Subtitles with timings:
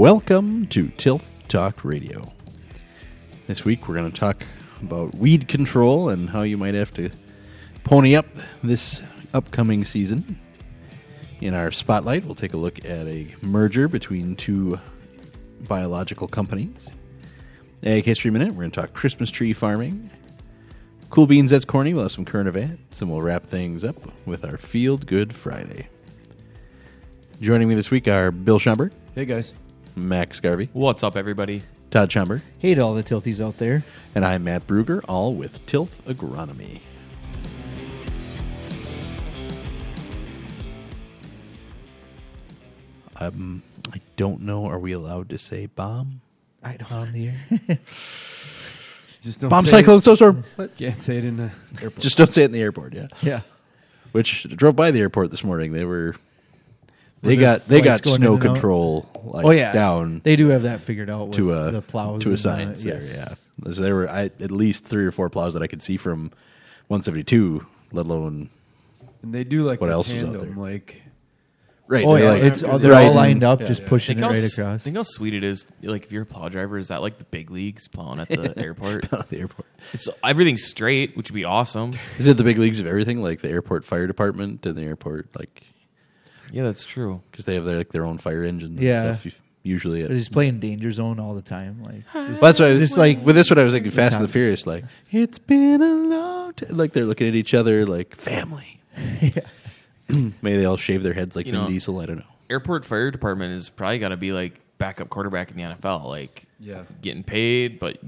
[0.00, 2.32] Welcome to Tilth Talk Radio.
[3.46, 4.44] This week we're going to talk
[4.80, 7.10] about weed control and how you might have to
[7.84, 8.24] pony up
[8.62, 9.02] this
[9.34, 10.40] upcoming season.
[11.42, 14.80] In our spotlight, we'll take a look at a merger between two
[15.68, 16.88] biological companies.
[17.82, 20.08] Ag History Minute, we're going to talk Christmas tree farming.
[21.10, 24.46] Cool Beans That's Corny, we'll have some current events, and we'll wrap things up with
[24.46, 25.88] our Field Good Friday.
[27.42, 29.52] Joining me this week are Bill Schomburg, Hey guys.
[29.96, 31.62] Max Garvey, What's up, everybody?
[31.90, 33.84] Todd Schomburg, Hey to all the tilties out there.
[34.14, 36.80] and I'm Matt Bruger, all with Tilth Agronomy.
[43.18, 44.66] Um, I don't know.
[44.66, 46.20] Are we allowed to say bomb
[46.62, 46.92] I don't.
[46.92, 47.78] on the air?
[49.20, 50.44] Just don't bomb say cyclone snowstorm.
[50.58, 50.76] It.
[50.78, 51.50] Can't say it in the
[51.82, 51.98] airport.
[51.98, 52.94] Just don't say it in the airport.
[52.94, 53.08] Yeah.
[53.20, 53.40] Yeah.
[54.12, 55.72] Which drove by the airport this morning.
[55.72, 56.16] They were.
[57.22, 58.40] They got they got snow in and out?
[58.40, 59.72] control like oh yeah.
[59.72, 62.38] down They do have that figured out with to a the plows to a and,
[62.38, 62.94] uh, science there.
[63.02, 63.44] yes.
[63.64, 65.96] Yeah, so there were I, at least three or four plows that I could see
[65.98, 66.30] from
[66.88, 67.66] 172.
[67.92, 68.50] Let alone
[69.22, 70.64] and they do like What the else is out tandem, there?
[70.72, 71.02] like
[71.88, 72.06] right.
[72.06, 73.88] Oh they're yeah, like- it's they're they're all riding- lined up, yeah, just yeah.
[73.88, 74.84] pushing Think it right s- across.
[74.84, 75.66] Think how sweet it is.
[75.82, 78.54] Like if you're a plow driver, is that like the big leagues plowing at the
[78.64, 79.12] airport?
[79.12, 79.66] at the airport.
[79.92, 81.92] It's everything's straight, which would be awesome.
[82.18, 85.28] Is it the big leagues of everything, like the airport fire department and the airport,
[85.38, 85.62] like
[86.52, 87.22] Yeah, that's true.
[87.30, 88.70] because they have their like their own fire engine.
[88.70, 89.14] And Yeah.
[89.14, 90.02] stuff, usually.
[90.02, 91.82] At, They're just playing danger zone all the time.
[91.82, 93.58] Like just, Well, that's why I was just like with this one.
[93.58, 94.28] I was thinking Fast and the.
[94.28, 94.66] Furious.
[94.66, 96.76] Like it's been a long time.
[96.76, 98.80] Like they're looking at each other like family.
[100.08, 102.00] Maybe they all shave their heads like You Vin know- Diesel.
[102.00, 102.24] I don't know.
[102.48, 106.04] Airport fire department is probably got to be like backup quarterback in the NFL.
[106.06, 106.82] Like Yeah.
[107.00, 107.98] getting paid, but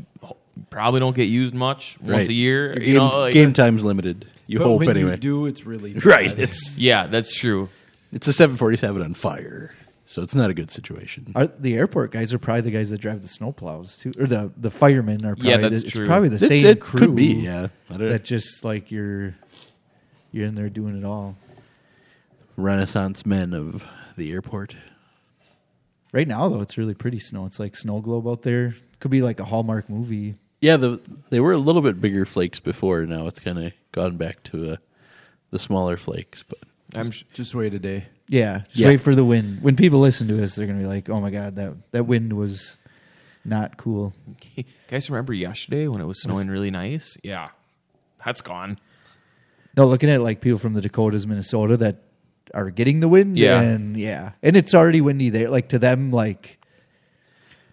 [0.70, 2.28] probably don't get used much once Right.
[2.28, 2.74] a year.
[2.74, 4.26] Game, You know, like, game time's limited.
[4.48, 5.12] You but hope when anyway.
[5.12, 6.36] you do, it's really right.
[6.38, 7.68] It's Yeah, that's true.
[8.12, 9.74] It's a 747 on fire,
[10.06, 11.32] so it's not a good situation.
[11.34, 14.52] are, the airport guys are probably the guys that drive the snowplows too, or the
[14.56, 15.34] the firemen are.
[15.34, 16.04] Probably Yeah, that's the, true.
[16.04, 17.00] It's probably the It- same it crew.
[17.00, 17.32] could be.
[17.34, 17.68] Yeah.
[17.90, 19.34] I don't, That just like you're
[20.30, 21.36] you're in there doing it all.
[22.56, 23.84] Renaissance men of
[24.16, 24.76] the airport.
[26.12, 27.46] Right now though, it's really pretty snow.
[27.46, 28.74] It's like snow globe out there.
[29.00, 30.34] Could be like a Hallmark movie.
[30.60, 31.00] Yeah, the
[31.30, 33.04] they were a little bit bigger flakes before.
[33.06, 34.76] Now it's kind of gone back to uh,
[35.50, 36.42] the smaller flakes.
[36.42, 36.58] But
[36.94, 38.06] I'm Just, just wait a day.
[38.28, 38.88] Yeah, just Yeah.
[38.88, 39.62] wait for the wind.
[39.62, 42.32] When people listen to us, they're gonna be like, "Oh my god, that that wind
[42.34, 42.78] was
[43.44, 44.14] not cool."
[44.90, 47.16] guys remember yesterday when it was snowing really nice?
[47.22, 47.48] Yeah,
[48.24, 48.78] that's gone.
[49.76, 52.02] No, looking at like people from the Dakotas, Minnesota that
[52.54, 53.38] are getting the wind.
[53.38, 53.60] Yeah.
[53.60, 55.48] and yeah, and it's already windy there.
[55.48, 56.58] Like to them, like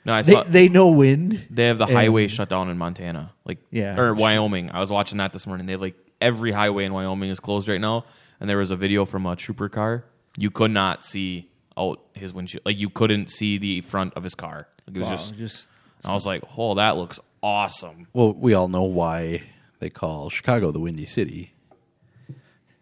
[0.06, 1.46] No, I they they know wind.
[1.50, 4.00] They have the And- highway shut down in Montana, like Yeah.
[4.00, 4.72] or Wyoming.
[4.72, 5.66] I was watching that this morning.
[5.66, 8.06] They have like every highway in Wyoming is closed right now,
[8.40, 10.06] and there was a video from a trooper car.
[10.38, 14.36] You could not see out his windshield, like you couldn't see the front of his
[14.36, 14.68] car.
[14.88, 15.36] Like it was Wow, just.
[15.36, 15.68] just
[16.06, 19.44] I was like, "Oh, that looks awesome." well, we all know why
[19.80, 21.54] they call Chicago the Windy City.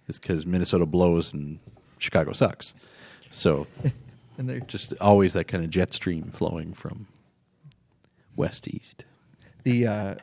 [0.07, 1.59] It's because Minnesota blows and
[1.97, 2.73] Chicago sucks.
[3.29, 3.67] So
[4.37, 7.07] and they're just always that kind of jet stream flowing from
[8.35, 9.03] west to east.
[9.63, 10.15] the uh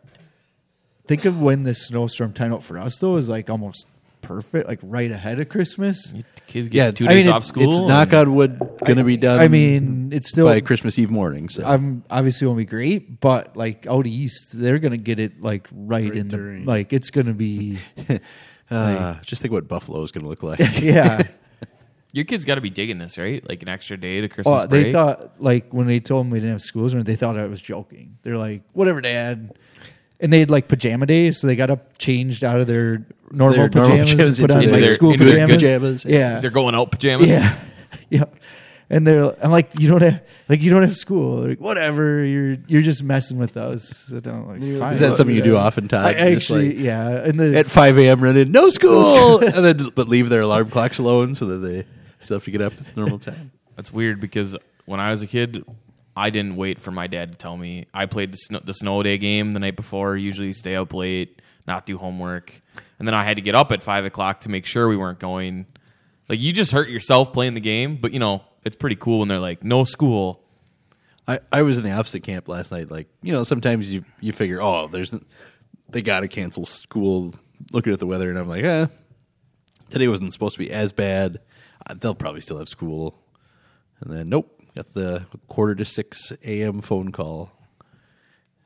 [1.06, 3.86] think of when this snowstorm timed out for us though is like almost
[4.24, 6.12] perfect, like right ahead of Christmas.
[6.46, 7.68] Kids get Yeah, two I days mean, off it's- school.
[7.70, 9.40] It's and- knock on wood going to be done.
[9.40, 11.48] I mean, it's still by Christmas Eve morning.
[11.48, 15.68] So I'm obviously won't be great, but like out east, they're gonna get it like
[15.72, 16.64] right, Right in the during.
[16.66, 17.78] like it's gonna be
[18.70, 20.58] uh, just think what Buffalo is going to look like.
[20.80, 21.22] yeah.
[22.12, 23.46] Your kids got to be digging this, right?
[23.48, 26.38] Like an extra day to Christmas Oh, they thought like when they told them we
[26.38, 28.18] didn't have schools, or they thought I was joking.
[28.22, 29.58] They're like, "Whatever, Dad."
[30.24, 33.68] And they had like pajama days, so they got up changed out of their normal
[33.68, 35.62] Their normal pajamas, pajamas and put into on like their- school into their pajamas.
[35.62, 36.04] pajamas.
[36.06, 37.28] Yeah, they're going out pajamas.
[37.28, 37.58] yeah,
[38.10, 38.24] yeah.
[38.90, 41.40] And they're, I'm like, you don't have, like, you don't have school.
[41.40, 43.88] They're like, whatever, you're, you're just messing with us.
[44.08, 44.60] So don't like.
[44.62, 44.92] Is fine.
[44.92, 46.04] Is that something you do often, Todd?
[46.06, 47.08] I Just actually, like- yeah.
[47.24, 48.20] And the at 5 a.m.
[48.22, 51.84] run in, no school, and then but leave their alarm clocks alone so that they
[52.20, 53.52] still have to get up at normal time.
[53.76, 54.54] That's weird because
[54.84, 55.64] when I was a kid,
[56.16, 57.86] I didn't wait for my dad to tell me.
[57.92, 60.16] I played the snow, the snow day game the night before.
[60.16, 62.60] Usually stay up late, not do homework,
[62.98, 65.18] and then I had to get up at five o'clock to make sure we weren't
[65.18, 65.66] going.
[66.28, 69.28] Like you just hurt yourself playing the game, but you know it's pretty cool when
[69.28, 70.40] they're like no school.
[71.26, 72.90] I, I was in the opposite camp last night.
[72.90, 75.14] Like you know, sometimes you you figure, oh, there's
[75.88, 77.34] they got to cancel school.
[77.72, 78.86] Looking at the weather, and I'm like, eh,
[79.88, 81.40] today wasn't supposed to be as bad.
[81.96, 83.18] They'll probably still have school.
[84.00, 86.80] And then nope, got the quarter to six a.m.
[86.80, 87.52] phone call.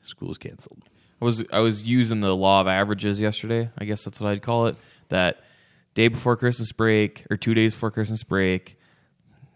[0.03, 0.85] School's canceled.
[1.21, 3.71] I was I was using the law of averages yesterday.
[3.77, 4.77] I guess that's what I'd call it.
[5.09, 5.43] That
[5.95, 8.79] day before Christmas break or two days before Christmas break,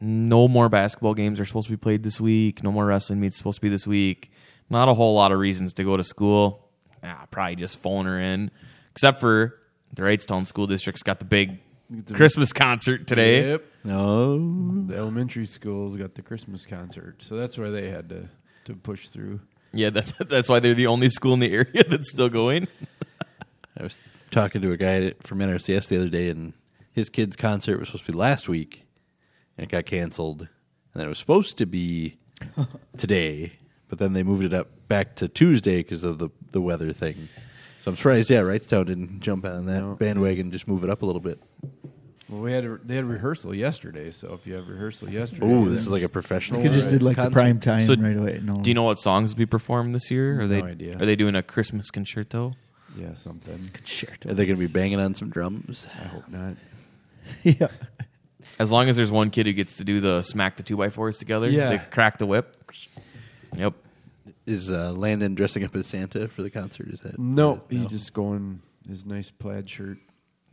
[0.00, 2.62] no more basketball games are supposed to be played this week.
[2.62, 4.30] No more wrestling meets supposed to be this week.
[4.68, 6.68] Not a whole lot of reasons to go to school.
[7.04, 8.50] Ah, probably just phone her in,
[8.92, 9.60] except for
[9.92, 11.60] the Wrightstown School District's got the big
[12.12, 13.50] Christmas concert today.
[13.50, 13.64] Yep.
[13.84, 14.38] No.
[14.86, 18.28] The elementary schools got the Christmas concert, so that's why they had to
[18.66, 19.40] to push through.
[19.72, 22.68] Yeah, that's that's why they're the only school in the area that's still going.
[23.78, 23.96] I was
[24.30, 26.52] talking to a guy from NRCS the other day, and
[26.92, 28.84] his kid's concert was supposed to be last week,
[29.56, 30.42] and it got canceled.
[30.42, 30.48] And
[31.00, 32.18] then it was supposed to be
[32.98, 33.54] today,
[33.88, 37.28] but then they moved it up back to Tuesday because of the the weather thing.
[37.84, 39.96] So I'm surprised, yeah, Wrightstown didn't jump on that No.
[39.96, 41.42] bandwagon, just move it up a little bit.
[42.32, 45.68] Well, we had a, they had rehearsal yesterday, so if you have rehearsal yesterday, Oh,
[45.68, 46.62] this is like a professional.
[46.62, 47.30] You could just did like concert.
[47.30, 48.40] the prime time So, right away.
[48.42, 50.40] No, Do you know what songs we be performed this year?
[50.40, 50.96] Are No they idea.
[50.96, 52.54] are they doing a Christmas concerto?
[52.96, 53.70] yeah something.
[53.74, 54.30] concerto.
[54.30, 55.86] Are they going to be banging on some drums?
[56.00, 56.54] I hope not.
[57.42, 57.68] yeah.
[58.58, 60.88] As long as there's one kid who gets to do the smack the two by
[60.90, 61.68] fours together, Yeah.
[61.68, 62.56] they crack the whip.
[63.56, 63.74] Yep.
[64.46, 66.88] Is uh, Landon dressing up as Santa for the concert?
[66.88, 69.98] Is that No, he's just going his nice plaid shirt.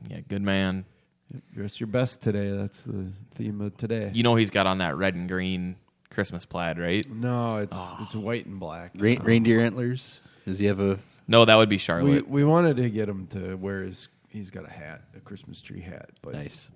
[0.10, 0.86] Yeah, good man.
[1.34, 2.50] Yep, Dress your best today.
[2.52, 4.12] That's the theme of today.
[4.14, 5.76] You know he's got on that red and green
[6.10, 7.08] Christmas plaid, right?
[7.10, 8.20] no, it's it's ah.
[8.20, 8.92] white and black.
[8.96, 10.22] Ra- so- reindeer antlers?
[10.46, 10.98] Does he have a?
[11.28, 12.28] No, that would be We Charlotte.
[12.28, 14.10] we wanted to get him to wear his.
[14.30, 16.70] He's got a hat, a Christmas tree hat, but Nice.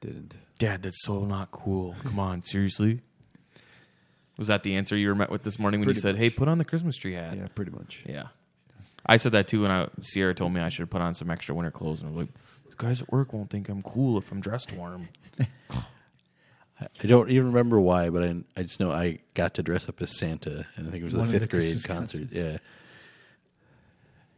[0.00, 0.34] didn't.
[0.58, 1.94] Dad, that's so not cool.
[2.04, 3.00] Come on, seriously.
[4.38, 6.20] Was that the answer you were met with this morning when Pretty you said, much.
[6.20, 7.36] "Hey, put on the Christmas tree hat"?
[7.36, 8.02] Yeah, pretty much.
[8.06, 8.28] Yeah.
[9.06, 11.54] I said that too when I Sierra told me I should put on some extra
[11.54, 12.38] winter clothes, and I was like, "The
[12.80, 15.08] guys at work won't think I'm cool if I'm dressed warm."
[16.80, 20.00] I don't even remember why, but I, I just know I got to dress up
[20.00, 22.28] as Santa, and I think it was One the fifth the grade Christmas concert.
[22.32, 22.56] Yeah.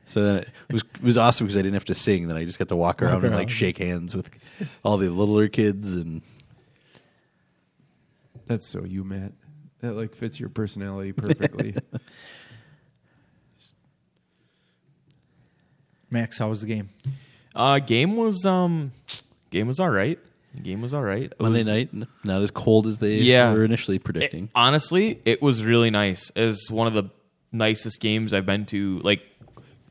[0.06, 2.26] So then it was it was awesome because I didn't have to sing.
[2.26, 4.28] Then I just got to walk around and like shake hands with
[4.84, 6.20] all the littler kids, and
[8.46, 9.32] That's so you, Matt.
[9.80, 11.76] That like fits your personality perfectly.
[16.10, 16.90] Max, how was the game?
[17.54, 18.92] Uh, game was um,
[19.50, 20.18] game was all right.
[20.62, 21.24] Game was all right.
[21.24, 21.90] It Monday was- night
[22.24, 23.52] not as cold as they Yeah.
[23.52, 24.50] were initially It- predicting.
[24.54, 26.30] honestly, it was really nice.
[26.36, 27.04] It's one of the
[27.52, 29.00] nicest games I've been to.
[29.02, 29.22] Like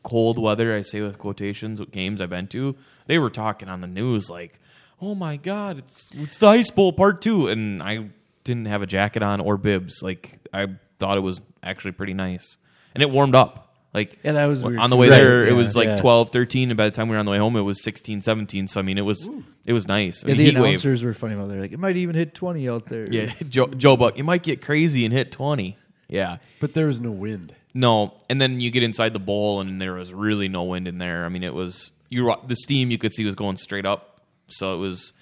[0.03, 2.75] cold weather, I say with quotations, games I've been to.
[3.07, 4.59] They were talking on the news like,
[5.01, 7.47] "Oh my god, it's it's the ice bowl part two.
[7.47, 8.09] and I
[8.43, 10.01] didn't have a jacket on or bibs.
[10.01, 10.67] Like I
[10.99, 12.57] thought it was actually pretty nice,
[12.95, 13.70] and it warmed up.
[13.93, 14.95] Like Yeah, that was on weird the too.
[14.95, 15.43] way Right, there.
[15.43, 15.95] It yeah, was like yeah.
[15.97, 18.21] 12, 13, and by the time we were on the way home, it was 16,
[18.21, 18.67] 17.
[18.69, 19.29] So I mean, it was
[19.65, 20.23] it was nice.
[20.23, 20.63] I Yeah, mean, the heat wave.
[20.65, 21.45] announcers were funny about.
[21.45, 21.49] it.
[21.49, 23.05] They're like, it might even hit twenty out there.
[23.11, 25.77] Yeah, Joe, Joe Buck, you might get crazy and hit twenty.
[26.07, 27.53] Yeah, but there was no wind.
[27.73, 30.97] no, and then you get inside the bowl and there was really no wind in
[30.97, 31.23] there.
[31.25, 34.19] I mean, it was you were, the steam you could see was going straight up,
[34.49, 35.13] so it was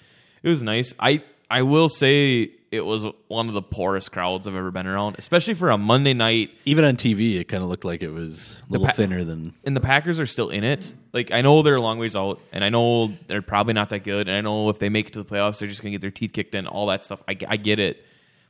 [0.42, 0.92] it was nice.
[0.98, 5.16] I I will say it was one of the poorest crowds I've ever been around,
[5.18, 6.50] especially for a Monday night.
[6.64, 9.54] Even on TV, it kind of looked like it was a little pa- thinner than.
[9.64, 10.94] And the Packers are still in it.
[11.12, 14.04] Like I know they're a long ways out, and I know they're probably not that
[14.04, 14.28] good.
[14.28, 16.12] And I know if they make it to the playoffs, they're just gonna get their
[16.12, 16.68] teeth kicked in.
[16.68, 17.20] All that stuff.
[17.26, 18.04] I, I get it.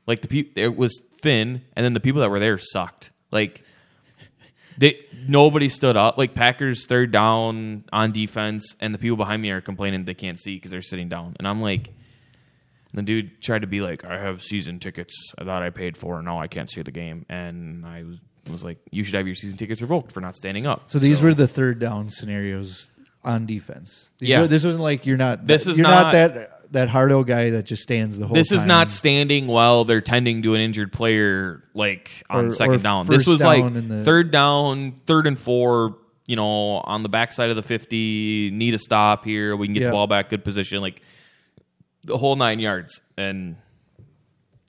[0.06, 3.10] Like the people, it was thin, and then the people that were there sucked.
[3.30, 3.64] Like
[4.76, 6.18] they nobody stood up.
[6.18, 10.38] Like Packers third down on defense, and the people behind me are complaining they can't
[10.38, 11.36] see because they're sitting down.
[11.38, 11.94] And I'm like,
[12.92, 16.16] the dude tried to be like, I have season tickets I thought I paid for.
[16.16, 17.24] and now I can't see the game.
[17.28, 18.16] And I was,
[18.48, 20.90] was like, you should have your season tickets revoked for not standing up.
[20.90, 22.90] So these were the third down scenarios
[23.24, 24.10] on defense.
[24.18, 24.40] These Yeah.
[24.40, 25.46] were- this wasn't like you're not.
[25.46, 28.34] This is you're not- that that hardo guy that just stands the whole.
[28.34, 28.68] This is time.
[28.68, 33.06] not standing while they're tending to an injured player, like on Or- second or down.
[33.06, 35.96] first This was like down in the- third down, third and four.
[36.28, 39.56] You know, on the backside of the fifty, need a stop here.
[39.56, 39.86] We can get Yeah.
[39.88, 41.02] the ball back, good position, like
[42.02, 43.00] the whole nine yards.
[43.16, 43.56] And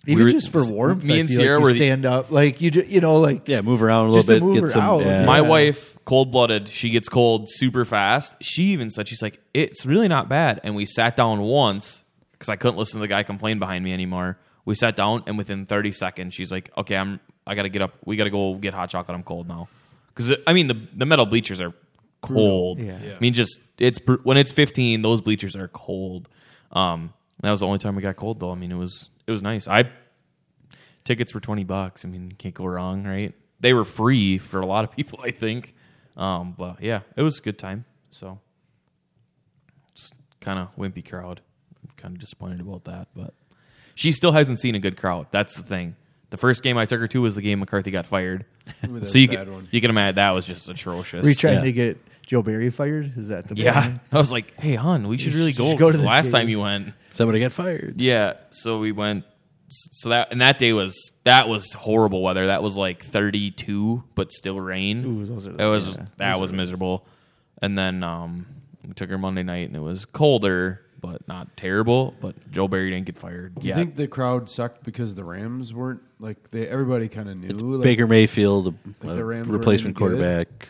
[0.07, 1.03] even we were- just for warmth.
[1.03, 3.01] me I and feel Sierra like were you the- stand up, like you, ju- you
[3.01, 4.53] know, like Yeah, move around a Just to little bit.
[4.53, 4.81] move get her some.
[4.81, 5.05] out.
[5.05, 5.25] yeah.
[5.25, 5.47] my Yeah.
[5.47, 8.35] wife, cold blooded, she gets cold super fast.
[8.41, 10.59] She even said she's like, it's really not bad.
[10.63, 13.93] And we sat down once because I couldn't listen to the guy complain behind me
[13.93, 14.38] anymore.
[14.65, 17.19] We sat down, and within 30 seconds, she's like, "Okay, I'm.
[17.47, 17.95] I got to get up.
[18.05, 19.15] We got to go get hot chocolate.
[19.15, 19.67] I'm cold now."
[20.13, 21.73] Because I mean, the the metal bleachers are
[22.21, 22.79] cold.
[22.79, 22.97] Yeah.
[23.03, 23.13] Yeah.
[23.15, 26.29] I mean, just it's when it's 15, those bleachers are cold.
[26.71, 27.11] Um,
[27.41, 28.51] that was the only time we got cold, though.
[28.51, 29.67] I mean, it was it was nice.
[29.67, 29.89] I
[31.03, 32.05] tickets were 20 bucks.
[32.05, 33.33] I mean, can't go wrong, right?
[33.60, 35.74] They were free for a lot of people, I think.
[36.17, 37.86] Um, but yeah, it was a good time.
[38.12, 38.39] So,
[39.95, 41.41] just kind of wimpy crowd.
[41.98, 43.33] Kind of disappointed about that, but
[43.95, 45.27] she still hasn't seen a good crowd.
[45.31, 45.95] That's the thing.
[46.31, 48.45] The first game I took her to was the game McCarthy got fired.
[48.88, 49.67] Ooh, so you can one.
[49.71, 51.21] you can imagine that was just atrocious.
[51.24, 51.63] Were you trying Yeah.
[51.63, 53.13] to get Joe Barry fired?
[53.17, 54.00] Is that the yeah, plan?
[54.12, 55.71] I was like, hey, hon, we should really should go.
[55.75, 56.31] go to 'cause this last game.
[56.33, 58.00] time you went, Somebody got fired.
[58.01, 58.34] yeah.
[58.50, 59.25] So we went.
[59.70, 62.48] So that and that day was that was horrible weather.
[62.48, 65.06] That was like 32, but still rain.
[65.06, 67.06] Ooh, those are It was yeah, that those was are- miserable.
[67.62, 68.48] And then um,
[68.86, 72.15] we took her Monday night, and it was colder, but not terrible.
[72.20, 73.56] But Joe Barry didn't get fired.
[73.56, 76.68] Do you Yeah, think the crowd sucked because the Rams weren't like they?
[76.68, 77.50] Everybody kind of knew.
[77.50, 78.70] like, Baker Mayfield, a,
[79.08, 80.18] Like the Rams weren't replacement any good?
[80.18, 80.68] quarterback.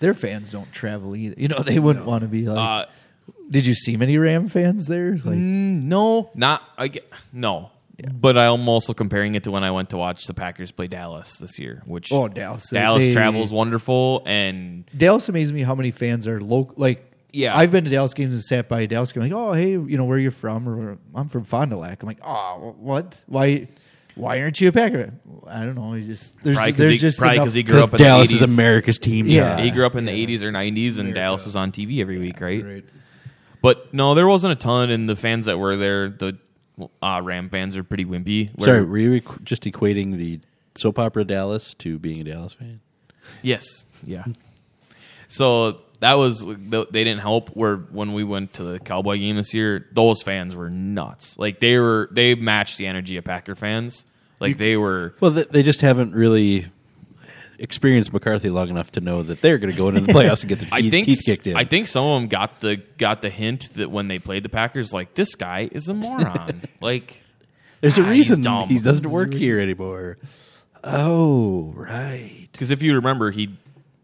[0.00, 1.34] Their fans don't travel either.
[1.38, 2.58] You know, they wouldn't want to be like.
[2.86, 2.90] uh,
[3.50, 5.12] did you see many Ram fans there?
[5.12, 7.70] Like, mm, no, not I get no.
[8.12, 11.36] But I'm also comparing it to when I went to watch the Packers play Dallas
[11.38, 12.70] this year, which oh, Dallas.
[12.70, 16.74] Dallas they- travels wonderful, and Dallas amazes me how many fans are local.
[16.76, 17.56] Like, Yeah.
[17.58, 19.24] I've been to Dallas games and sat by a Dallas game.
[19.24, 20.68] Like, oh, hey, you know, where you're you from?
[20.68, 22.00] Or I'm from Fond du Lac.
[22.02, 23.20] I'm like, oh, what?
[23.26, 23.66] Why?
[24.14, 25.12] Why aren't you a Packer?
[25.48, 25.94] I don't know.
[25.94, 27.98] You just there's Probably 'cause there's he- just probably enough- 'cause he grew up in
[27.98, 28.52] Dallas the is 80s.
[28.54, 29.26] America's team.
[29.26, 29.56] Yeah.
[29.56, 29.62] guy.
[29.64, 32.40] he grew up in the 80s or 90s, and Dallas was on TV every week,
[32.40, 32.64] right?
[32.64, 32.84] Right.
[33.62, 36.38] But no, there wasn't a ton, and the fans that were there, the
[37.02, 38.50] uh, Ram fans are pretty wimpy.
[38.56, 40.40] Where- Sorry, were you equ- just equating the
[40.76, 42.80] soap opera Dallas to being a Dallas fan?
[43.42, 43.64] Yes.
[44.06, 44.24] Yeah.
[45.28, 47.48] so that was they didn't help.
[47.50, 51.36] Where when we went to the Cowboy game this year, those fans were nuts.
[51.36, 54.04] Like they were, they matched the energy of Packer fans.
[54.38, 55.14] Like they were.
[55.18, 56.66] Well, th- they just haven't really
[57.58, 60.48] experienced McCarthy long enough to know that they're going to go into the playoffs and
[60.48, 61.56] get their I teeth, think teeth kicked in.
[61.56, 64.48] I think some of them got the got the hint that when they played the
[64.48, 66.62] Packers, like this guy is a moron.
[66.80, 67.22] like
[67.80, 68.68] There's a Ah, he's reason dumb.
[68.68, 70.18] he doesn't work here anymore.
[70.84, 72.48] Oh, right.
[72.52, 73.56] because if you remember, he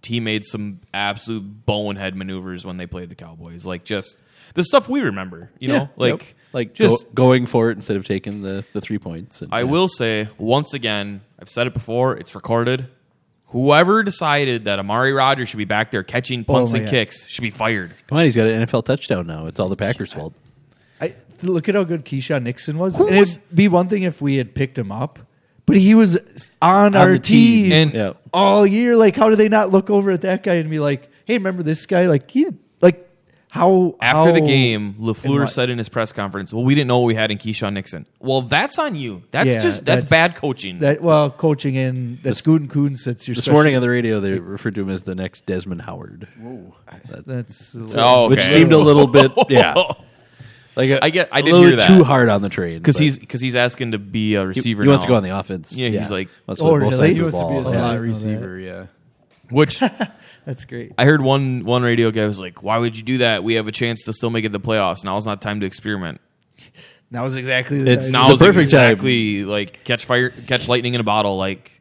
[0.02, 3.64] he made some absolute bonehead maneuvers when they played the Cowboys.
[3.64, 4.20] Like just
[4.54, 5.50] the stuff we remember.
[5.60, 6.22] You know, like Yep.
[6.52, 9.40] like just go- going for it instead of taking the, the three points.
[9.40, 9.64] And, I yeah.
[9.64, 12.88] will say once again, I've said it before, it's recorded.
[13.54, 16.90] Whoever decided that Amari Rodgers should be back there catching oh punts my and God.
[16.90, 17.94] kicks should be fired.
[18.08, 19.46] Come on, he's got an NFL touchdown now.
[19.46, 20.34] It's all the Packers' fault.
[21.00, 22.96] I, look at how good Keisean Nixon was.
[22.96, 25.20] Who and was- it'd be one thing if we had picked him up,
[25.66, 26.16] but he was
[26.60, 27.62] on, On our the team.
[27.64, 28.12] team, And- Yeah.
[28.32, 28.96] all year.
[28.96, 31.62] Like, how do they not look over at that guy and be like, "Hey, remember
[31.62, 32.06] this guy?
[32.06, 33.08] Like, he had, like
[33.54, 37.06] how After the game, LaFleur said in his press conference, Well, we didn't know what
[37.06, 38.04] we had in Keisean Nixon.
[38.18, 39.22] Well, that's on you.
[39.30, 40.80] That's Yeah, just that's, bad coaching.
[40.80, 43.04] That well, coaching in that's Gooden Coons.
[43.04, 45.46] That's your This special- morning on the radio, they referred to him as the next
[45.46, 46.26] Desmond Howard.
[47.26, 48.28] That's oh, okay.
[48.34, 49.74] Which seemed a little bit, yeah.
[50.74, 51.86] Like a, I get- I a did little hear that.
[51.86, 54.82] too hard on the train because he's because he's asking to be a receiver.
[54.82, 55.06] he wants now.
[55.06, 55.72] to go on the offense.
[55.72, 57.14] Yeah, he's like- wants Oh, really?
[57.14, 58.58] He wants to be a slot didn't receiver.
[58.58, 58.86] Yeah.
[59.50, 59.80] which
[60.44, 60.92] that's great.
[60.98, 63.42] I heard one one radio guy was like, "Why would you do that?
[63.44, 65.04] We have a chance to still make it the playoffs.
[65.04, 66.20] Now's not time to experiment.
[67.10, 68.28] That was exactly the It's- time.
[68.28, 68.98] Now's the perfect time.
[69.48, 71.36] like catch fire, catch lightning in a bottle.
[71.36, 71.80] Like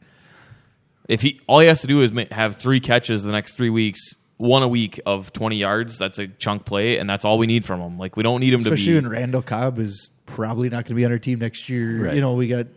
[1.07, 3.69] if he all he has to do is ma- have three catches the next three
[3.69, 3.99] weeks,
[4.37, 5.97] one a week of twenty yards.
[5.97, 7.97] That's a chunk play, and that's all we need from him.
[7.97, 9.07] Like we don't need him especially to be.
[9.07, 12.05] when Randall Cobb is probably not going to be on our team next year.
[12.05, 12.15] Right.
[12.15, 12.67] You know, we got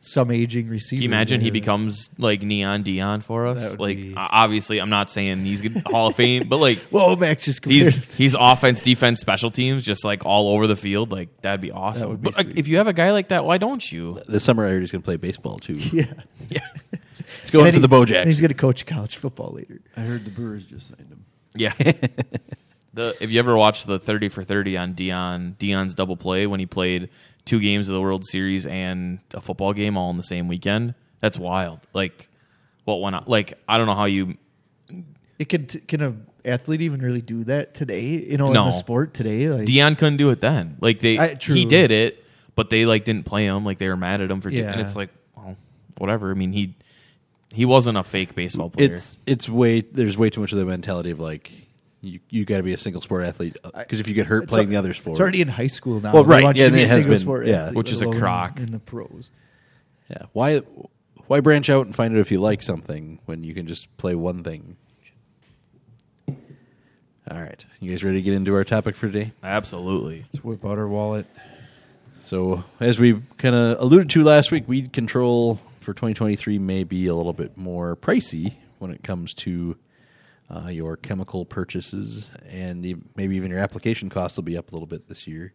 [0.00, 0.98] some aging receiver.
[0.98, 3.76] Can you imagine he becomes like neon Deion for us?
[3.78, 7.44] Like be- obviously, I'm not saying he's good- Hall of Fame, but like Whoa, Max
[7.44, 8.12] just he's compared.
[8.16, 11.10] he's offense, defense, special teams, just like all over the field.
[11.10, 12.10] Like that'd be awesome.
[12.10, 14.20] would be but like, if you have a guy like that, why don't you?
[14.28, 15.74] This summer, I heard he's going to play baseball too.
[15.92, 16.04] yeah.
[16.48, 16.60] Yeah,
[17.42, 18.24] He's going And for he- the and Bojacks.
[18.26, 19.80] He's going to coach college football later.
[19.96, 21.24] I heard the Brewers just signed him.
[21.54, 21.72] yeah.
[22.94, 26.60] the if you ever watched the thirty for thirty on Deion Deion's double play when
[26.60, 27.10] he played
[27.48, 30.94] two games of the World Series and a football game all in the same weekend,
[31.20, 31.80] that's wild.
[31.92, 32.28] Like
[32.84, 33.24] what went on?
[33.26, 34.36] Like I don't know how you
[35.38, 38.02] It could can an athlete even really do that today?
[38.02, 40.76] You know, in the sport today, like Deion couldn't do it then.
[40.80, 41.54] Like they, I- true.
[41.54, 42.24] he did it,
[42.54, 43.64] but they like didn't play him.
[43.64, 44.50] Like they were mad at him for.
[44.50, 44.72] Yeah.
[44.72, 45.56] and it's like, well,
[45.96, 46.30] whatever.
[46.30, 46.74] I mean, he
[47.52, 48.94] he wasn't a fake baseball player.
[48.94, 51.50] It's it's way there's way too much of the mentality of like
[52.00, 54.48] you you got to be a single sport athlete uh, because if you get hurt
[54.48, 56.12] playing al- the other sport, It's already in high school now.
[56.12, 57.46] Well, They right, want yeah, you to be and a it has single been, sport
[57.46, 57.62] yeah.
[57.62, 58.58] athlete, Which is a crock.
[58.60, 59.30] in the pros.
[60.08, 60.22] yeah.
[60.32, 60.58] Why
[61.26, 64.14] why branch out and find out if you like something when you can just play
[64.14, 64.76] one thing?
[67.30, 69.32] All right, you guys ready to get into our topic for today?
[69.42, 70.24] Absolutely.
[70.32, 71.26] Let's whip out our wallet.
[72.16, 77.06] So, as we kind of alluded to last week, weed control for 2023 may be
[77.06, 79.76] a little bit more pricey when it comes to
[80.50, 84.74] uh, your chemical purchases, and the, maybe even your application costs will be up a
[84.74, 85.52] little bit this year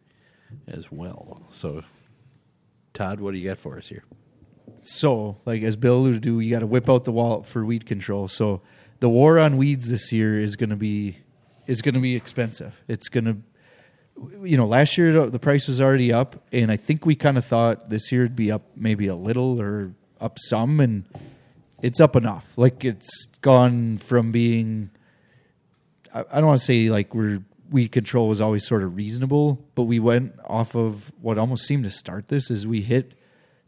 [0.67, 1.41] as well.
[1.49, 1.83] So,
[2.93, 4.03] Todd, what do you got for us here?
[4.81, 7.85] So, like as Bill alluded to, you got to whip out the wallet for weed
[7.85, 8.27] control.
[8.27, 8.61] So,
[8.99, 11.17] the war on weeds this year is going to be
[11.65, 12.73] is going to be expensive.
[12.87, 13.37] It's going to
[14.43, 17.45] you know, last year the price was already up, and I think we kind of
[17.45, 21.05] thought this year it'd be up maybe a little or up some, and
[21.83, 22.47] it's up enough.
[22.55, 24.89] Like it's gone from being,
[26.13, 29.59] I, I don't want to say like we're weed control was always sort of reasonable,
[29.75, 33.13] but we went off of what almost seemed to start this is we hit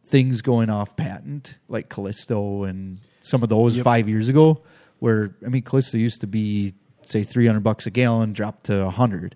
[0.07, 4.61] things going off patent like Callisto and some of those five years ago.
[4.99, 6.73] Where I mean, Callisto used to be
[7.05, 9.35] say three hundred bucks a gallon, dropped to hundred,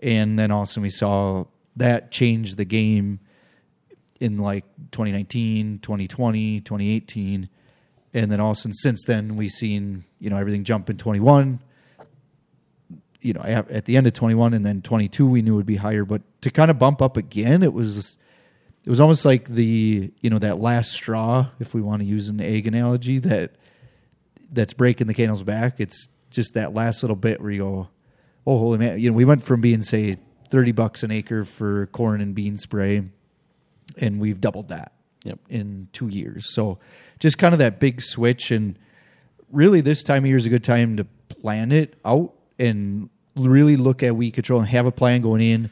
[0.00, 1.44] and then all of a sudden we saw
[1.76, 3.20] that change the game
[4.18, 7.48] in like 2019, 2020, 2018.
[8.14, 11.60] And then all since then, we've seen, you know, everything jump in 21.
[13.20, 16.04] You know, at the end of 21 and then 22, we knew would be higher.
[16.04, 18.16] But to kind of bump up again, it was,
[18.84, 22.28] it was almost like the, you know, that last straw, if we want to use
[22.28, 23.52] an egg analogy, that
[24.50, 25.80] that's breaking the camel's back.
[25.80, 27.88] It's just that last little bit where you go,
[28.46, 28.98] oh, holy man.
[28.98, 30.16] You know, we went from being, say,
[30.50, 33.02] 30 bucks an acre for corn and bean spray,
[33.98, 34.92] and we've doubled that
[35.24, 35.38] Yep.
[35.48, 36.54] in two years.
[36.54, 36.78] So
[37.18, 38.50] just kind of that big switch.
[38.50, 38.78] And
[39.50, 43.76] really, this time of year is a good time to plan it out and really
[43.76, 45.70] look at weed control and have a plan going in.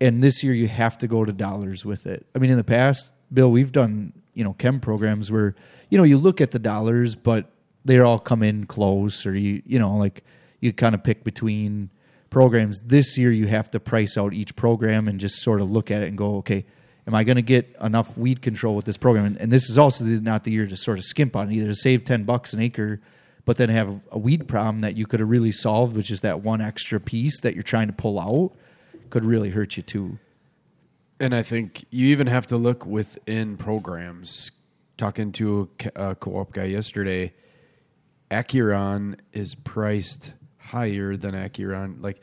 [0.00, 2.26] And this year, you have to go to dollars with it.
[2.34, 5.54] I mean, in the past, Bill, we've done you know chem programs where
[5.90, 7.50] you know you look at the dollars, but
[7.84, 10.24] they all come in close, or you you know like
[10.60, 11.90] you kind of pick between
[12.30, 12.80] programs.
[12.80, 16.02] This year, you have to price out each program and just sort of look at
[16.02, 16.64] it and go, okay,
[17.06, 19.24] am I going to get enough weed control with this program?
[19.24, 21.74] And, and this is also not the year to sort of skimp on either to
[21.74, 23.00] save 10 bucks an acre,
[23.44, 26.42] but then have a weed problem that you could have really solved, which is that
[26.42, 28.52] one extra piece that you're trying to pull out,
[29.10, 30.18] could really hurt you too.
[31.18, 34.52] And I think you even have to look within programs.
[34.96, 37.32] Talking to a co-op guy yesterday,
[38.30, 42.02] Acuron is priced higher than Acuron.
[42.02, 42.20] Like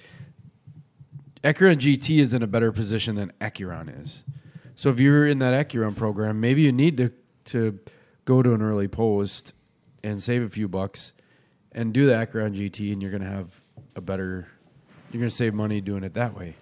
[1.43, 4.23] Acuron GT is in a better position than Acuron is.
[4.77, 7.11] So if you're in that Acuron program, maybe you need to
[7.45, 7.79] to
[8.25, 9.53] go to an early post
[10.03, 11.13] and save a few bucks
[11.71, 13.49] and do the Acuron GT, and you're going to have
[13.95, 14.47] a better.
[15.11, 16.55] You're going to save money doing it that way.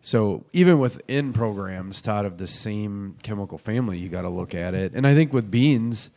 [0.00, 4.72] So even within programs taught of the same chemical family, you got to look at
[4.72, 4.94] it.
[4.94, 6.08] And I think with beans,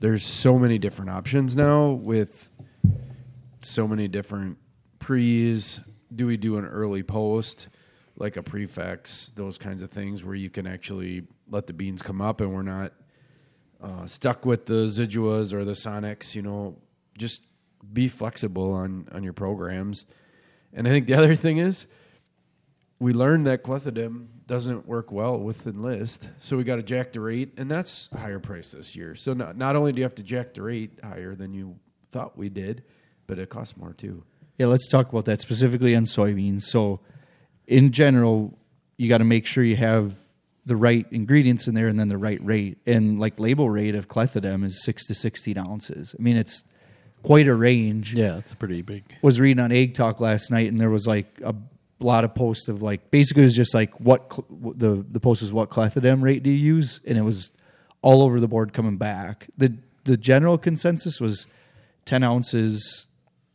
[0.00, 2.48] there's so many different options now with
[3.60, 4.58] so many different
[4.98, 5.78] pre's.
[6.12, 7.68] Do we do an early post,
[8.16, 12.20] like a prefix, those kinds of things where you can actually let the beans come
[12.20, 12.92] up and we're not
[13.82, 16.76] uh, stuck with the Ziduas or the Sonics, you know,
[17.18, 17.42] just
[17.92, 20.04] be flexible on, on your programs.
[20.72, 21.86] And I think the other thing is,
[22.98, 27.20] we learned that clethodim doesn't work well with enlist, so we got to jack the
[27.20, 29.16] rate, and that's higher price this year.
[29.16, 31.76] So not not only do you have to jack the rate higher than you
[32.12, 32.84] thought we did,
[33.26, 34.22] but it costs more too.
[34.58, 36.62] Yeah, let's talk about that specifically on soybeans.
[36.62, 37.00] So,
[37.66, 38.56] in general,
[38.96, 40.14] you got to make sure you have
[40.64, 42.78] the right ingredients in there and then the right rate.
[42.86, 46.14] And like label rate of clethodim is six to sixteen ounces.
[46.18, 46.64] I mean, it's
[47.22, 48.14] quite a range.
[48.14, 49.04] Yeah, it's pretty big.
[49.22, 51.54] Was reading on Ag Talk last night, and there was like a
[52.00, 55.42] lot of posts of like basically it was just like what cl- the the post
[55.42, 57.50] was what clethodim rate do you use, and it was
[58.02, 59.48] all over the board coming back.
[59.56, 59.72] the
[60.04, 61.46] The general consensus was
[62.04, 63.08] ten ounces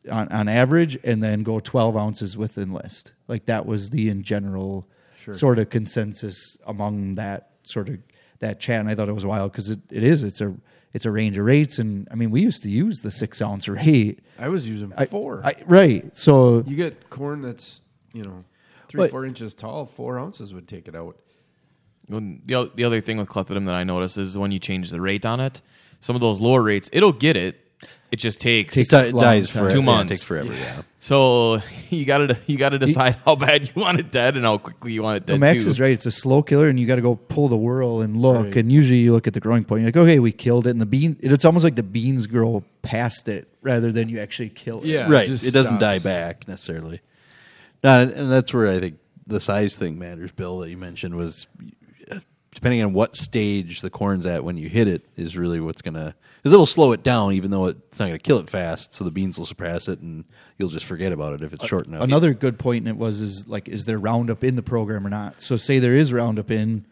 [0.08, 3.12] on, on average, and then go twelve ounces with enlist.
[3.28, 4.88] Like that was the in general
[5.34, 7.98] sort of consensus among that sort of
[8.40, 8.80] that chat.
[8.80, 10.54] And I thought it was wild because it, it is it's a
[10.94, 13.68] it's a range of rates, and I mean we used to use the six ounce
[13.68, 14.20] rate.
[14.40, 15.42] I was using four.
[15.44, 16.16] I, right?
[16.16, 17.82] So you get corn that's
[18.14, 18.44] you know
[18.88, 21.18] three But- four inches tall, four ounces would take it out.
[22.08, 25.02] When- The, the other thing with clethodim that I notice is when you change the
[25.02, 25.62] rate on it,
[26.00, 27.60] some of those lower rates, it'll get it.
[28.12, 28.78] It just takes.
[28.78, 29.66] It di- dies time.
[29.66, 30.12] for Two yeah, months.
[30.12, 30.54] It takes forever.
[30.54, 30.82] Yeah.
[31.00, 34.94] so you gotta you gotta decide how bad you want it dead and how quickly
[34.94, 35.40] you want it No, dead.
[35.42, 35.70] Max too.
[35.72, 35.92] is right.
[35.92, 38.46] It's a slow killer, and you got to go pull the whirl and look.
[38.46, 38.56] Right.
[38.56, 39.82] And usually, you look at the growing point.
[39.82, 41.18] You're like, okay, we killed it, and the bean.
[41.20, 44.86] It's almost like the beans grow past it rather than you actually kill it.
[44.86, 45.12] Yeah.
[45.12, 45.28] right.
[45.28, 47.02] just It doesn't die back necessarily.
[47.84, 50.32] Uh, and that's where I think the size thing matters.
[50.32, 51.46] Bill, that you mentioned was
[52.10, 52.20] uh,
[52.56, 56.16] depending on what stage the corn's at when you hit it is really what's gonna
[56.38, 58.94] because it'll slow it down, even though it's not gonna kill it fast.
[58.94, 60.26] So the beans will surpass it, and
[60.58, 62.02] you'll just forget about it if it's short enough.
[62.02, 65.10] Another good point in it was is like, is there Roundup in the program or
[65.10, 65.42] not?
[65.42, 66.86] So, say there is Roundup in,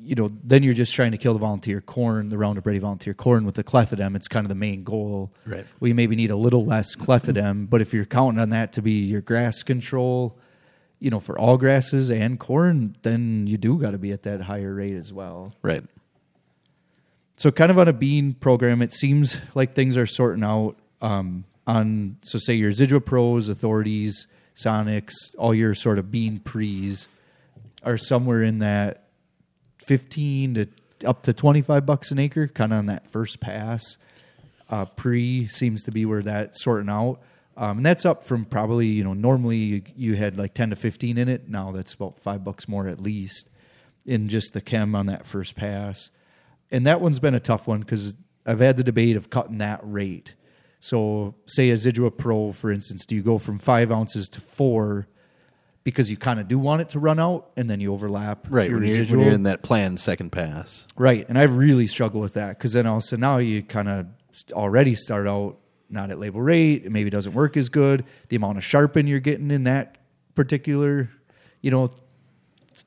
[0.00, 3.14] you know, then you're just trying to kill the volunteer corn, the Roundup ready volunteer
[3.14, 4.16] corn with the clethodim.
[4.16, 5.32] It's kind of the main goal.
[5.46, 5.66] Right.
[5.80, 8.92] We maybe need a little less clethodim, but if you're counting on that to be
[8.92, 10.38] your grass control,
[10.98, 14.42] you know, for all grasses and corn, then you do got to be at that
[14.42, 15.54] higher rate as well.
[15.62, 15.84] right.
[17.36, 20.76] So, kind of on a bean program, it seems like things are sorting out.
[21.00, 27.08] Um, on so say your Zidua pros, authorities, Sonics, all your sort of bean prees
[27.82, 29.08] are somewhere in that
[29.86, 30.66] 15 to
[31.04, 33.96] up to 25 bucks an acre, kind of on that first pass.
[34.70, 37.20] Uh, pre seems to be where that's sorting out.
[37.56, 40.76] Um, and that's up from probably, you know, normally you, you had like 10 to
[40.76, 41.48] 15 in it.
[41.48, 43.48] Now that's about five bucks more at least
[44.06, 46.10] in just the chem on that first pass.
[46.74, 49.78] And that one's been a tough one because I've had the debate of cutting that
[49.84, 50.34] rate.
[50.80, 55.06] So, say a Zidua Pro, for instance, do you go from five ounces to four
[55.84, 58.68] because you kind of do want it to run out and then you overlap Right,
[58.68, 60.86] your when you're, when you're in that planned second pass.
[60.96, 64.06] Right, and I've really struggled with that because then also now you kind of
[64.52, 65.58] already start out
[65.90, 66.86] not at label rate.
[66.86, 68.04] It maybe doesn't work as good.
[68.30, 69.98] The amount of sharpen you're getting in that
[70.34, 71.08] particular,
[71.60, 71.88] you know,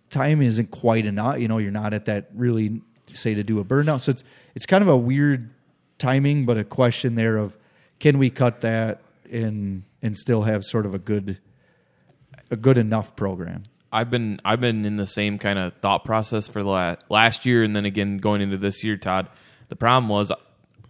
[0.10, 1.40] time isn't quite enough.
[1.40, 2.82] You know, you're not at that really
[3.14, 4.02] say to do a burnout.
[4.02, 4.24] So it's
[4.56, 5.50] it's kind of a weird
[5.98, 7.58] timing, but a question there of
[8.00, 11.40] can we cut that and and still have sort of a good
[12.50, 13.64] a good enough program.
[13.92, 17.46] I've been I've been in the same kind of thought process for the last, last
[17.46, 19.30] year and then again going into this year, Todd.
[19.70, 20.32] The problem was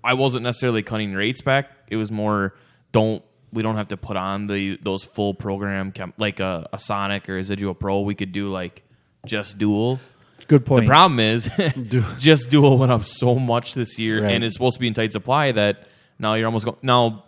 [0.04, 1.70] I wasn't necessarily cutting rates back.
[1.90, 2.56] It was more
[2.92, 7.30] don't we don't have to put on the those full program like a, a Sonic
[7.30, 8.02] or a Zidua Pro.
[8.02, 8.84] We could do like
[9.26, 10.00] just dual.
[10.48, 10.86] Good point.
[10.86, 11.50] The problem is,
[12.18, 14.34] just dual went up so much this year, Right.
[14.34, 15.88] and it's supposed to be in tight supply that
[16.20, 16.78] now you're almost going.
[16.82, 17.26] Now,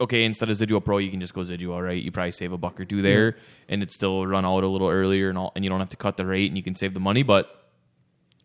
[0.00, 2.02] okay, instead of Zidua Pro, you can just go Zidua, right?
[2.02, 3.36] You probably save a buck or two there,
[3.68, 5.96] and it still run out a little earlier, and all, and you don't have to
[5.96, 7.22] cut the rate, and you can save the money.
[7.22, 7.48] But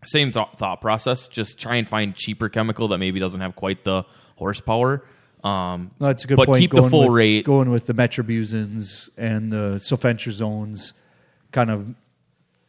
[0.05, 1.27] same thought, thought process.
[1.27, 4.05] Just try and find cheaper chemical that maybe doesn't have quite the
[4.37, 5.03] horsepower.
[5.43, 6.61] Um, No, that's a good but point.
[6.61, 7.43] keep the Going full with, rate.
[7.45, 10.93] Going with the metribuzins and the sulfentrazones,
[11.51, 11.93] kind of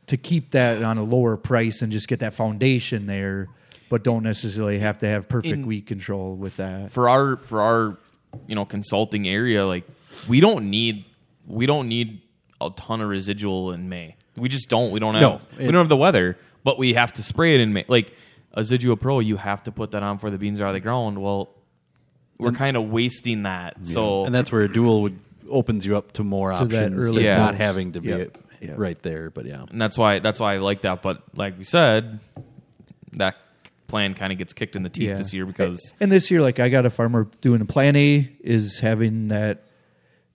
[0.08, 3.48] to keep that on a lower price and just get that foundation there,
[3.88, 6.90] but don't necessarily have to have perfect In- weed control with that.
[6.90, 7.98] for our for our
[8.48, 9.84] you know consulting area like
[10.28, 11.04] we don't need
[11.46, 12.20] we don't need
[12.60, 14.16] a ton of residual in May.
[14.36, 14.90] We just don't.
[14.90, 17.60] We don't have No, we don't have the weather, but we have to spray it
[17.60, 17.84] in May.
[17.88, 18.12] Like
[18.56, 20.80] a Pro, you have to put that on before the beans are out of the
[20.80, 21.20] ground.
[21.22, 21.50] Well,
[22.38, 23.76] we're kind of wasting that.
[23.86, 27.04] So and that's where a dual would opens you up to more To that options,
[27.06, 27.36] early Yeah.
[27.36, 28.38] not having to be Yep.
[28.60, 28.78] Yep.
[28.78, 29.30] right there.
[29.30, 31.02] But yeah, and that's why that's why I like that.
[31.02, 32.20] But like we said,
[33.12, 33.36] that
[33.86, 35.16] plan kind of gets kicked in the teeth Yeah.
[35.16, 38.30] this year because And this year, like I got a farmer doing a plan A
[38.40, 39.64] is having that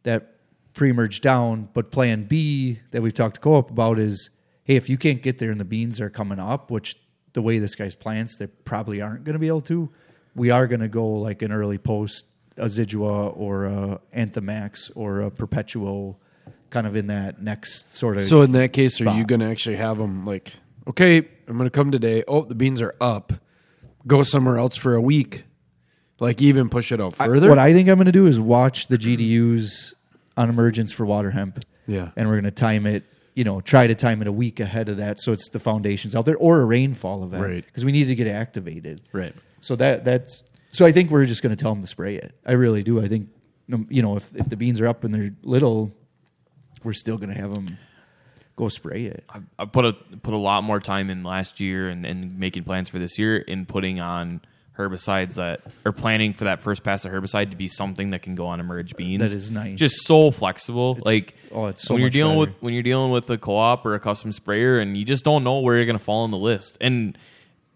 [0.04, 0.36] that
[0.74, 4.30] pre-merge down, but plan B that we've talked to co-op about is,
[4.64, 6.96] hey, if you can't get there and the beans are coming up, which
[7.34, 9.90] the way this guy's plants, they probably aren't going to be able to.
[10.36, 14.90] We are going to go like an early post, a Zidua or a Anthem Maxx
[14.96, 16.16] or a Perpetuo,
[16.70, 18.24] kind of in that next sort of.
[18.24, 20.54] So in that case, are you going to actually have them like,
[20.88, 22.24] okay, I'm going to come today.
[22.28, 23.34] Oh, the beans are up.
[24.08, 25.44] Go somewhere else for a week.
[26.20, 27.50] Like even push it out I- further.
[27.50, 29.94] what I think I'm going to do is watch the GDUs
[30.38, 31.64] on emergence for water hemp.
[31.88, 32.12] Yeah.
[32.16, 33.04] And we're going to time it,
[33.36, 36.16] you know, try to time it a week ahead of that so it's the foundations
[36.16, 37.44] out there or a rainfall event.
[37.44, 37.66] Right.
[37.66, 39.02] Because we need to get it activated.
[39.12, 39.34] right.
[39.62, 42.34] So that that's so I think we're just going to tell them to spray it.
[42.46, 43.02] I really do.
[43.02, 43.28] I think
[43.74, 45.92] um, you know if if the beans are up and they're little,
[46.84, 47.78] we're still going to have them
[48.60, 49.24] go spray it.
[49.30, 52.66] I, I put a put a lot more time in last year and, and making
[52.66, 54.42] plans for this year in putting on
[54.78, 58.36] herbicides that or planning for that first pass of herbicide to be something that can
[58.36, 59.22] go on emerge beans.
[59.22, 59.80] That is nice.
[59.80, 61.00] Just so flexible.
[61.04, 62.52] like oh, it's so when you're dealing better.
[62.52, 65.46] with when you're dealing with a co-op or a custom sprayer and you just don't
[65.46, 66.78] know where you're going to fall on the list.
[66.82, 67.18] And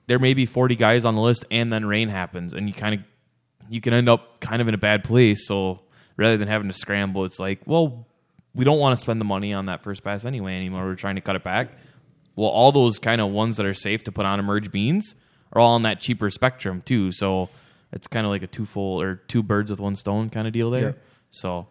[0.08, 2.96] there may be 40 guys on the list and then rain happens and you kind
[2.96, 3.02] of
[3.70, 5.48] you can end up kind of in a bad place.
[5.48, 5.80] So
[6.18, 8.06] rather than having to scramble, it's like, well,
[8.56, 10.86] we don't want to spend the money on that first pass anyway anymore.
[10.86, 11.70] We're trying to cut it back.
[12.36, 15.16] Well, all those kind of ones that are safe to put on emerge beans
[15.52, 17.12] are all on that cheaper spectrum too.
[17.12, 17.50] So
[17.92, 20.72] it's kind of like a twofold or two birds with one stone kind of deal
[20.72, 20.82] there.
[20.82, 21.02] Yeah.
[21.32, 21.68] So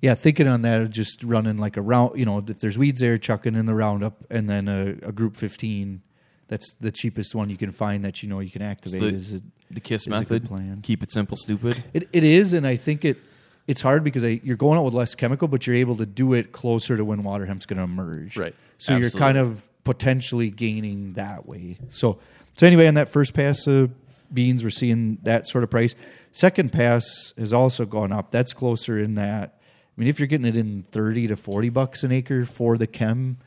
[0.00, 2.18] Yeah, thinking on that, just running like a round.
[2.18, 5.36] You know, if there's weeds there, chucking in the roundup, and then a, a group
[5.36, 6.02] fifteen.
[6.48, 9.00] That's the cheapest one you can find that you know you can activate.
[9.00, 10.80] the, is it, the KISS is a good method, plan.
[10.82, 11.82] keep it simple, stupid.
[11.94, 13.16] it it is, and I think it
[13.66, 16.32] it's hard because I, you're going out with less chemical, but you're able to do
[16.32, 18.36] it closer to when water hemp's going to emerge.
[18.36, 18.54] Right.
[18.78, 21.78] So you're kind of potentially gaining that way.
[21.90, 22.18] So
[22.56, 23.90] so anyway, on that first pass of
[24.32, 25.94] beans, we're seeing that sort of price.
[26.32, 28.30] Second pass has also gone up.
[28.30, 29.58] That's closer in that.
[29.58, 32.86] I mean, if you're getting it in thirty to forty bucks an acre for the
[32.86, 33.38] chem,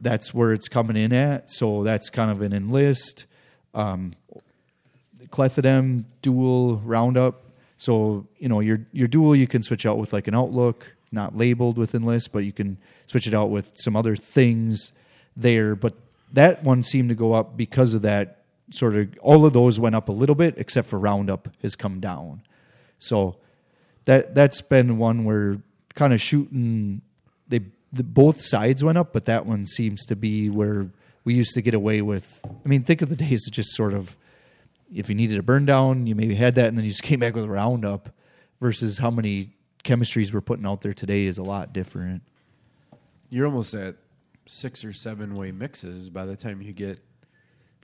[0.00, 1.50] that's where it's coming in at.
[1.50, 3.24] So that's kind of an enlist,
[3.74, 4.14] um,
[5.28, 7.42] clethodim dual roundup.
[7.78, 11.36] So you know your your dual you can switch out with like an outlook, not
[11.36, 14.92] labeled within enlist, but you can switch it out with some other things
[15.36, 15.74] there.
[15.74, 15.94] But
[16.32, 19.08] that one seemed to go up because of that sort of.
[19.20, 22.42] All of those went up a little bit, except for roundup has come down.
[22.98, 23.36] So
[24.06, 25.58] that that's been one where
[25.94, 27.02] kind of shooting.
[27.48, 27.60] They
[27.92, 30.88] the, both sides went up, but that one seems to be where
[31.24, 32.40] we used to get away with.
[32.44, 34.16] I mean, think of the days that just sort of,
[34.94, 37.20] if you needed a burn down, you maybe had that, and then you just came
[37.20, 38.10] back with a roundup.
[38.58, 39.50] Versus how many
[39.84, 42.22] chemistries we're putting out there today is a lot different.
[43.28, 43.96] You're almost at
[44.46, 46.98] six or seven way mixes by the time you get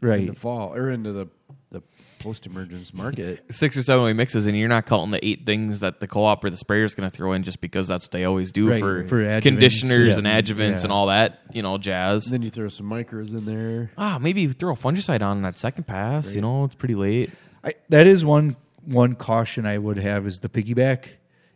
[0.01, 0.21] Right.
[0.21, 1.27] into fall or into the
[1.73, 1.83] the
[2.21, 3.45] post emergence market.
[3.51, 6.45] Six or seven way mixes, and you're not counting the eight things that the co-op
[6.45, 8.71] or the sprayer is going to throw in just because that's what they always do
[8.71, 9.09] Right, for, right.
[9.09, 10.19] For conditioners yeah.
[10.19, 10.83] and adjuvants Yeah.
[10.85, 12.27] and all that, you know, jazz.
[12.27, 13.91] And then you throw some micros in there.
[13.99, 16.33] Ah, maybe you throw a fungicide on that second pass.
[16.35, 17.31] You know, it's pretty late.
[17.65, 21.05] I, that is one one caution I would have is the piggyback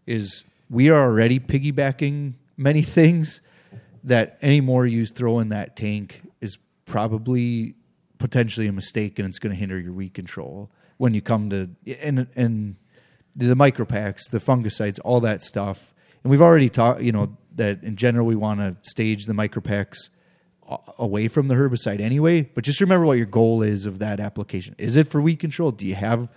[0.06, 3.40] is we are already piggybacking many things
[4.04, 7.74] that any more you throw in that tank is probably
[8.18, 11.70] potentially a mistake and it's going to hinder your weed control when you come to
[12.00, 12.76] and and
[13.36, 15.94] the micro packs, the fungicides, all that stuff.
[16.24, 19.60] And we've already talked, you know, that in general we want to stage the micro
[19.60, 20.08] packs
[20.98, 22.42] away from the herbicide anyway.
[22.42, 24.74] But just remember what your goal is of that application.
[24.78, 25.70] Is it for weed control?
[25.70, 26.28] Do you have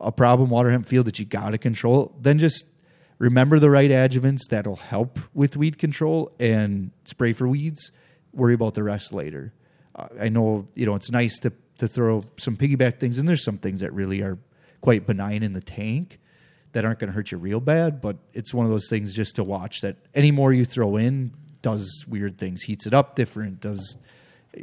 [0.00, 2.14] a problem water hemp field that you got to control?
[2.20, 2.66] Then just
[3.18, 7.90] remember the right adjuvants that'll help with weed control and spray for weeds.
[8.32, 9.52] Worry about the rest later.
[10.20, 13.58] I know you know it's nice to to throw some piggyback things, and there's some
[13.58, 14.38] things that really are
[14.80, 16.20] quite benign in the tank
[16.72, 18.00] that aren't going to hurt you real bad.
[18.00, 21.32] But it's one of those things just to watch that any more you throw in
[21.62, 23.96] does weird things, heats it up different, does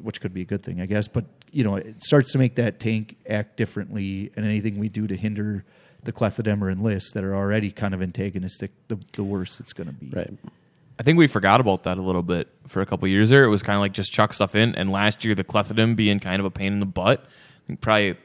[0.02, 1.08] which could be a good thing, I guess.
[1.08, 5.08] But you know, it starts to make that tank act differently, and anything we do
[5.08, 5.66] to hinder
[6.04, 9.88] the clethodim or list that are already kind of antagonistic, the, the worse it's going
[9.88, 10.10] to be.
[10.10, 10.34] Right.
[11.02, 13.44] I think we forgot about that a little bit for a couple years there.
[13.44, 16.20] It was kind of like just chuck stuff in, and last year the clethodim being
[16.20, 18.18] kind of a pain in the butt, I think probably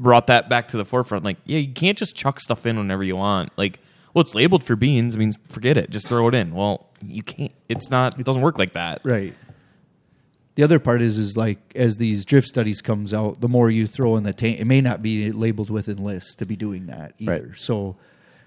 [0.00, 1.24] brought that back to the forefront.
[1.24, 3.52] Like, yeah, you can't just chuck stuff in whenever you want.
[3.56, 3.78] Like,
[4.12, 5.14] well, it's labeled for beans.
[5.14, 5.90] I mean, forget it.
[5.90, 6.54] Just throw it in.
[6.54, 7.52] Well, you can't.
[7.68, 8.18] It's not.
[8.18, 9.00] It doesn't work like that.
[9.04, 9.32] Right.
[10.56, 13.86] The other part is is like as these drift studies comes out, the more you
[13.86, 17.14] throw in the tank, it may not be labeled with enlist to be doing that
[17.18, 17.46] either.
[17.50, 17.56] Right.
[17.56, 17.94] So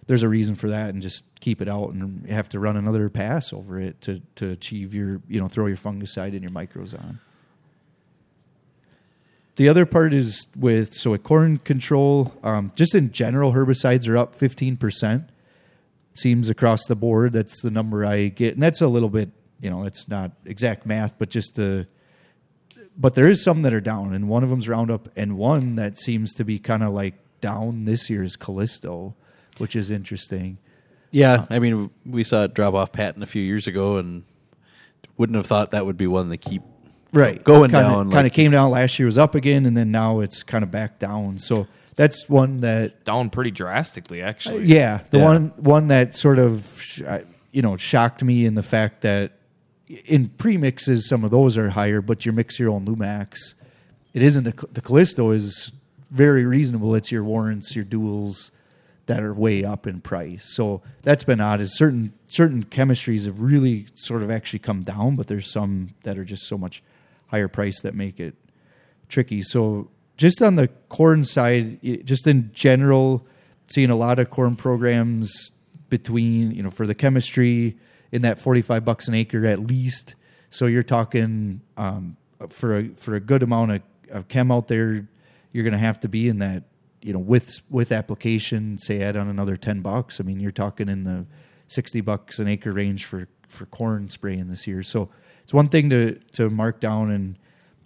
[0.08, 3.10] there's a reason for that, and just keep it out, and have to run another
[3.10, 6.94] pass over it to to achieve your you know throw your fungicide and your micros
[6.94, 7.20] on.
[9.58, 14.18] The other part is with so at corn control, um, just in general, herbicides are
[14.18, 15.30] up fifteen percent.
[16.14, 17.32] Seems across the board.
[17.32, 19.30] That's the number I get, and that's a little bit,
[19.62, 21.88] you know, it's not exact math, but just the.
[22.98, 25.98] But there is some that are down, and one of them's Roundup, and one that
[25.98, 29.16] seems to be kind of like down this year is Callisto,
[29.58, 30.58] which is interesting.
[31.12, 34.24] Yeah, uh, I mean, we saw it drop off patent a few years ago, and
[35.18, 36.62] wouldn't have thought that would be one to keep
[37.14, 37.96] right going kinda, down.
[38.12, 40.64] Kind of like- came down last year, was up again, and then now it's kind
[40.64, 41.40] of back down.
[41.40, 44.64] So that's one that Down pretty drastically, actually.
[44.64, 45.26] Uh, yeah, the Yeah.
[45.26, 46.82] one one that sort of
[47.52, 49.34] you know shocked me in the fact that
[50.06, 53.56] in premixes some of those are higher, but your mix your own Lumax.
[54.14, 55.72] It isn't the, the Callisto is
[56.10, 56.96] very reasonable.
[56.96, 58.52] It's your warrants, your duals
[59.08, 60.54] that are way up in price.
[60.56, 61.62] So that's been odd.
[61.62, 66.18] Is certain certain chemistries have really sort of actually come down, but there's some that
[66.18, 66.84] are just so much
[67.28, 68.36] higher price that make it
[69.10, 69.42] tricky.
[69.42, 73.26] So just on the corn side, just in general,
[73.70, 75.52] seeing a lot of corn programs
[75.90, 77.78] between you know for the chemistry
[78.12, 80.16] in that forty five bucks an acre at least.
[80.50, 82.18] So you're talking um,
[82.50, 85.08] for a for a good amount of, of chem out there,
[85.52, 86.64] you're going to have to be in that
[87.02, 88.78] you know with with application.
[88.78, 90.20] Say add on another ten bucks.
[90.20, 91.26] I mean you're talking in the
[91.68, 94.84] sixty bucks an acre range for for corn spraying this year.
[94.84, 95.10] So
[95.44, 97.38] it's one thing to to mark down and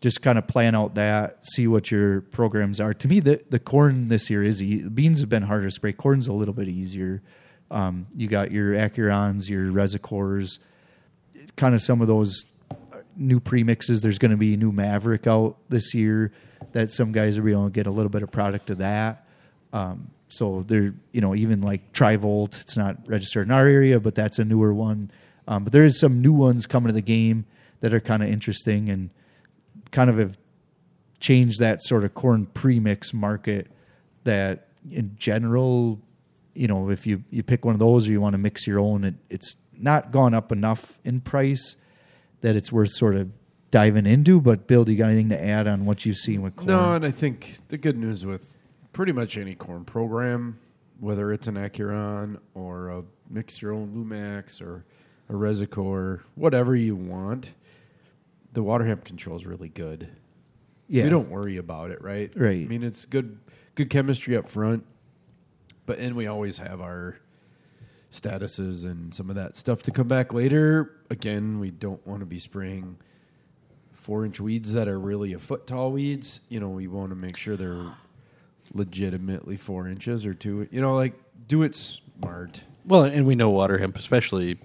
[0.02, 2.94] just kind of plan out that, see what your programs are.
[2.94, 5.94] To me, the the corn this year is beans have been harder to spray.
[5.94, 7.22] Corn's a little bit easier.
[7.72, 10.60] Um, you got your Acurons, your Resicors,
[11.56, 12.46] kind of some of those
[13.18, 14.02] new premixes.
[14.02, 16.32] There's going to be a new Maverick out this year
[16.76, 19.26] that some guys are able to get a little bit of product of that.
[19.72, 22.60] Um, so they're you know even like Trivolt.
[22.60, 25.10] It's not registered in our area, but that's a newer one.
[25.48, 27.46] Um, but there is some new ones coming to the game
[27.80, 29.10] that are kind of interesting and
[29.92, 30.38] kind of have
[31.22, 33.72] changed that sort of corn premix market.
[34.26, 36.02] That in general,
[36.56, 38.82] you know, if you you pick one of those or you want to mix your
[38.82, 41.78] own, it, it's not gone up enough in price
[42.42, 43.30] that it's worth sort of
[43.76, 44.40] diving into.
[44.40, 46.68] But Bill, do you got anything to add on what you've seen with corn?
[46.68, 48.56] No, and I think the good news with
[48.94, 50.58] pretty much any corn program,
[51.02, 54.86] whether it's an Acuron or a mix your own Lumax or
[55.28, 57.52] a Resicor, whatever you want,
[58.54, 60.08] the water hemp control is really good.
[60.88, 62.32] yeah, We don't worry about it, right?
[62.34, 62.64] Right.
[62.64, 63.38] I mean, it's good,
[63.76, 64.86] good chemistry up front,
[65.86, 67.18] but and we always have our
[68.10, 70.92] statuses and some of that stuff to come back later.
[71.10, 72.96] Again, we don't want to be spraying
[74.06, 76.40] four inch weeds that are really a foot tall weeds.
[76.48, 77.92] You know, we want to make sure they're
[78.72, 80.68] legitimately four inches or two.
[80.70, 81.14] You know, like
[81.48, 82.62] do it smart.
[82.86, 84.60] Well, and we know water hemp, especially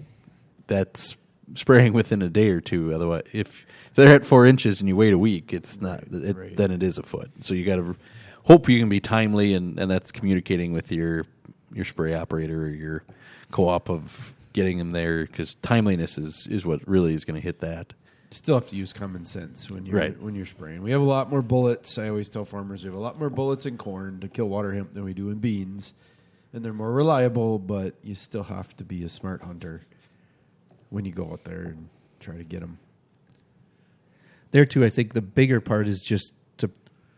[0.67, 1.17] that's
[1.55, 2.93] spraying within a day or two.
[2.93, 6.03] Otherwise, if they're at four inches and you wait a week, it's not.
[6.11, 6.55] It, right.
[6.55, 7.31] Then it is a foot.
[7.41, 7.95] So you got to
[8.43, 11.25] hope you can be timely, and, and that's communicating with your
[11.73, 13.03] your spray operator or your
[13.49, 17.59] co-op of getting them there because timeliness is is what really is going to hit
[17.61, 17.93] that.
[18.33, 20.21] Still have to use common sense when you're Right.
[20.21, 20.81] when you're spraying.
[20.81, 21.97] We have a lot more bullets.
[21.97, 24.71] I always tell farmers we have a lot more bullets in corn to kill water
[24.73, 25.93] hemp than we do in beans,
[26.53, 27.59] and they're more reliable.
[27.59, 29.81] But you still have to be a smart hunter
[30.89, 31.89] when you go out there and
[32.19, 32.77] try to get them.
[34.51, 36.69] there too, I think the bigger part is just to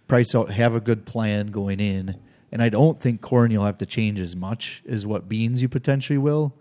[0.07, 2.19] price out, have a good plan going in.
[2.51, 5.67] And I don't think corn you'll have to change as much as what beans you
[5.67, 6.53] potentially will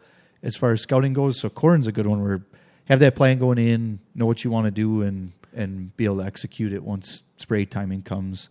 [0.43, 1.38] as far as scouting goes.
[1.38, 2.43] So corn's a good one where
[2.92, 6.18] have that plan going in, know what you want to do and and be able
[6.18, 8.48] to execute it once spray timing comes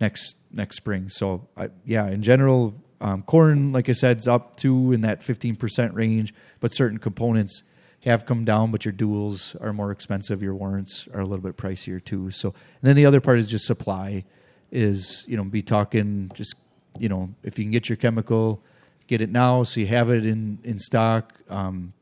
[0.00, 1.08] next next spring.
[1.08, 5.22] So I, yeah, in general, um, corn, like I said, is up to in that
[5.22, 7.62] fifteen percent range, but certain components
[8.04, 8.72] have come down.
[8.72, 10.42] But your duals are more expensive.
[10.42, 12.32] Your warrants are a little bit pricier too.
[12.32, 14.24] So and then the other part is just supply.
[14.72, 16.56] Is you know be talking just
[16.98, 18.60] you know if you can get your chemical,
[19.06, 21.34] get it now so you have it in in stock.
[21.48, 21.92] Um,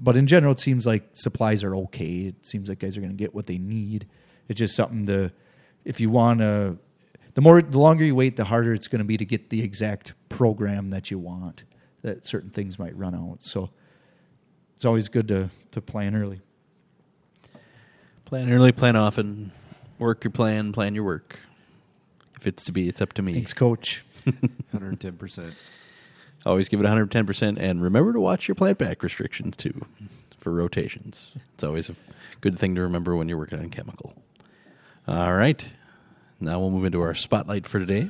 [0.00, 2.26] but in general, it seems like supplies are okay.
[2.26, 4.06] It seems like guys are going to get what they need.
[4.48, 5.32] It's just something to,
[5.84, 6.78] if you want to,
[7.34, 9.62] the more, the longer you wait, the harder it's going to be to get the
[9.62, 11.64] exact program that you want.
[12.02, 13.38] That certain things might run out.
[13.40, 13.70] So
[14.76, 16.40] it's always good to to plan early.
[18.24, 19.52] Plan early, plan often,
[19.98, 21.38] work your plan, plan your work.
[22.36, 23.32] If it's to be, it's up to me.
[23.32, 24.04] Thanks, Coach.
[24.26, 25.52] 110%.
[26.48, 27.58] Always give it 110%.
[27.58, 29.84] And remember to watch your plant back restrictions too
[30.40, 31.32] for rotations.
[31.52, 31.94] It's always a
[32.40, 34.14] good thing to remember when you're working on chemical.
[35.06, 35.62] All right.
[36.40, 38.08] Now we'll move into our spotlight for today.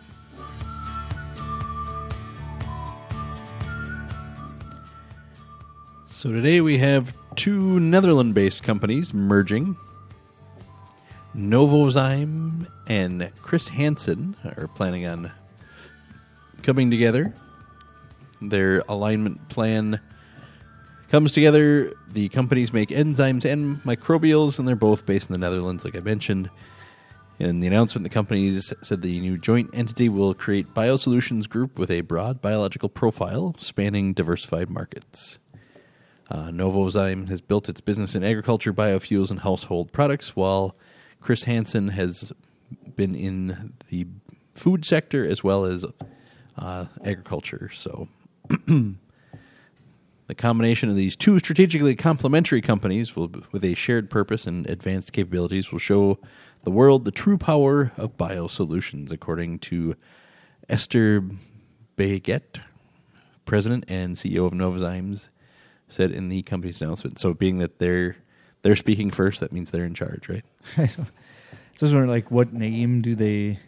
[6.06, 9.76] So today we have two Netherlands based companies merging.
[11.34, 15.32] Novozyme and Chris Hansen are planning on
[16.62, 17.34] coming together.
[18.40, 20.00] Their alignment plan
[21.10, 21.92] comes together.
[22.08, 26.00] The companies make enzymes and microbials, and they're both based in the Netherlands, like I
[26.00, 26.50] mentioned.
[27.38, 31.90] In the announcement, the companies said the new joint entity will create Biosolutions Group with
[31.90, 35.38] a broad biological profile spanning diversified markets.
[36.30, 40.74] Uh, Novozyme has built its business in agriculture, biofuels, and household products, while
[41.20, 42.32] Chris Hansen has
[42.96, 44.06] been in the
[44.54, 45.84] food sector as well as
[46.58, 47.70] uh, agriculture.
[47.72, 48.08] So,
[50.26, 55.12] the combination of these two strategically complementary companies, will, with a shared purpose and advanced
[55.12, 56.18] capabilities, will show
[56.64, 59.96] the world the true power of biosolutions, according to
[60.68, 61.24] Ester
[61.96, 62.60] Baiget,
[63.44, 65.28] president and CEO of Novozymes,
[65.88, 67.18] said in the company's announcement.
[67.18, 68.16] So, being that they're
[68.62, 70.44] they're speaking first, that means they're in charge, right?
[71.78, 73.60] So I was wondering, like, what name do they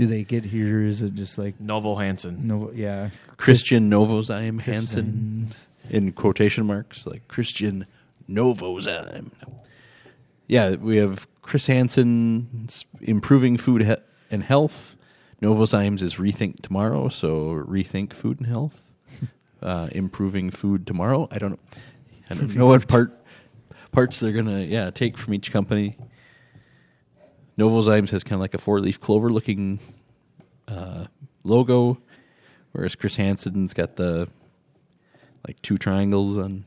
[0.00, 0.82] do they get here?
[0.82, 2.46] Is it just like Novo Hansen.
[2.46, 2.70] no?
[2.74, 5.04] Yeah, Christian Novozyme Hansen
[5.42, 5.68] Hansen's.
[5.90, 7.86] in quotation marks, like Christian
[8.28, 9.30] Novozyme.
[10.46, 13.94] Yeah, we have Chris Hansen's improving food he-
[14.30, 14.96] and health.
[15.42, 18.92] Novozymes is rethink tomorrow, so rethink food and health.
[19.62, 21.28] Uh, improving food tomorrow.
[21.30, 21.60] I don't.
[22.30, 23.22] I don't know what part
[23.92, 25.98] parts they're gonna yeah take from each company.
[27.60, 29.78] Novozymes has kind of like a four leaf clover looking
[30.66, 31.06] uh,
[31.44, 31.98] logo,
[32.72, 34.28] whereas Chris Hansen's got the
[35.46, 36.64] like two triangles on.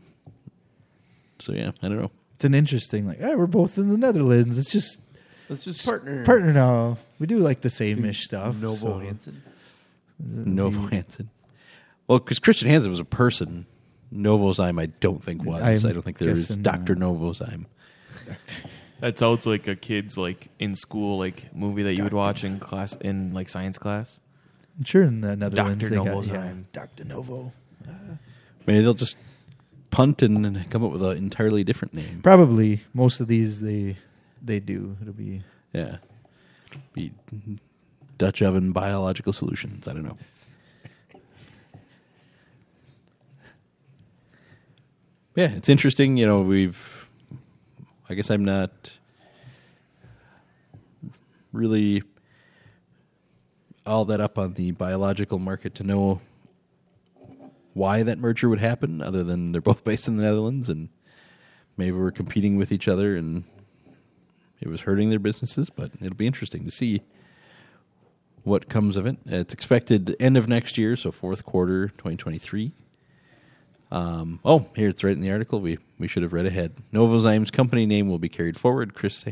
[1.39, 2.11] So yeah, I don't know.
[2.35, 4.57] It's an interesting, like, hey, we're both in the Netherlands.
[4.57, 5.01] It's just
[5.49, 6.23] Let's just partner.
[6.25, 6.97] partner now.
[7.19, 8.55] We do like the same ish stuff.
[8.55, 9.43] Novo so- Hansen.
[10.19, 11.29] Novo Hansen.
[12.07, 13.65] Well, because Christian Hansen was a person.
[14.13, 15.61] Novozyme, I don't think was.
[15.61, 17.65] I'm I don't think there is guessing, Doctor Novozyme.
[19.03, 22.57] That sounds like a kid's like in school like movie that you would watch in
[22.61, 24.21] class in like science class.
[24.77, 25.89] I'm sure in the Netherlands Dr.
[25.89, 26.63] they got yeah, Novozyme.
[26.71, 27.03] Dr.
[27.03, 27.51] Novo.
[28.65, 29.17] Maybe they'll just
[29.91, 32.21] punt and, and come up with an entirely different name.
[32.23, 33.97] Probably most of these they
[34.41, 34.95] they do.
[35.01, 35.43] It'll be
[35.73, 35.97] Yeah,
[36.93, 37.11] be
[38.17, 39.85] Dutch oven biological solutions.
[39.85, 40.17] I don't know.
[45.35, 46.15] Yeah, it's interesting.
[46.15, 47.02] You know, we've.
[48.13, 48.91] I guess I'm not
[51.51, 52.03] really
[53.87, 56.21] all that up on the biological market to know
[57.73, 60.89] why that merger would happen, other than they're both based in the Netherlands and
[61.75, 63.45] maybe we're competing with each other and
[64.61, 65.71] it was hurting their businesses.
[65.71, 67.01] But it'll be interesting to see
[68.43, 69.17] what comes of it.
[69.25, 72.73] It's expected end of next year, so fourth quarter 2023.
[73.93, 75.61] Um, oh, here it's right in the article.
[75.61, 76.73] We we should have read ahead.
[76.91, 78.95] Novozymes company name will be carried forward.
[78.95, 79.23] Chris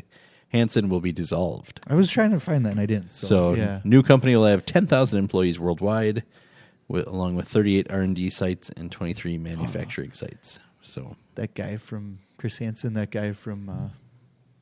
[0.49, 1.79] Hansen will be dissolved.
[1.87, 3.13] I was trying to find that and I didn't.
[3.13, 6.23] So, So, yeah, new company will have 10,000 employees worldwide,
[6.87, 10.59] with, along with 38 R&D sites and 23 manufacturing sites.
[10.83, 13.69] So that guy from Chris Hansen, that guy from.
[13.69, 13.89] Uh,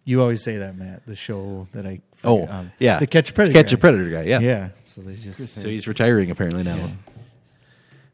[0.05, 1.05] you always say that, Matt.
[1.07, 2.01] The show that I.
[2.23, 2.99] Oh, um, yeah.
[2.99, 3.53] the Catch a Predator.
[3.53, 3.75] Catch guy.
[3.75, 4.39] a Predator guy, yeah.
[4.39, 4.69] Yeah.
[4.85, 5.45] So they just.
[5.59, 6.91] So he's retiring apparently now.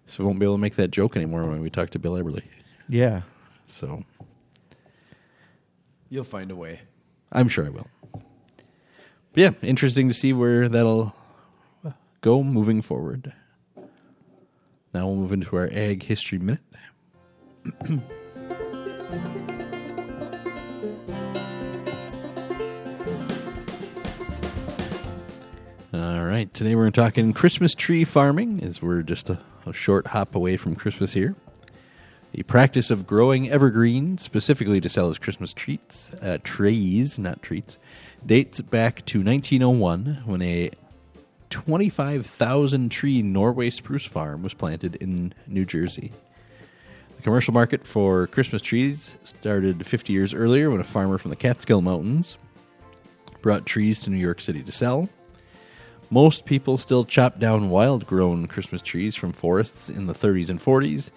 [0.08, 2.14] So we won't be able to make that joke anymore when we talk to Bill
[2.14, 2.44] Eberly.
[2.88, 3.22] Yeah.
[3.66, 4.04] So
[6.10, 6.82] You'll find a way.
[7.32, 7.88] I'm sure I will.
[8.14, 8.24] But
[9.36, 11.16] yeah, interesting to see where that'll
[12.22, 13.34] go moving forward.
[14.94, 16.62] Now we'll move into our Ag History Minute.
[26.56, 30.74] today we're talking Christmas tree farming, as we're just a, a short hop away from
[30.74, 31.36] Christmas here.
[32.32, 37.78] The practice of growing evergreen, specifically to sell as Christmas treats, uh, trees, not treats,
[38.26, 40.72] dates back to 1901 when a
[41.50, 46.14] 25,000 tree Norway spruce farm was planted in New Jersey.
[47.18, 51.36] The commercial market for Christmas trees started 50 years earlier when a farmer from the
[51.36, 52.38] Catskill Mountains
[53.42, 55.10] brought trees to New York City to sell.
[56.12, 60.62] Most people still chop down wild grown Christmas trees from forests in the 30s and
[60.62, 61.10] 40s.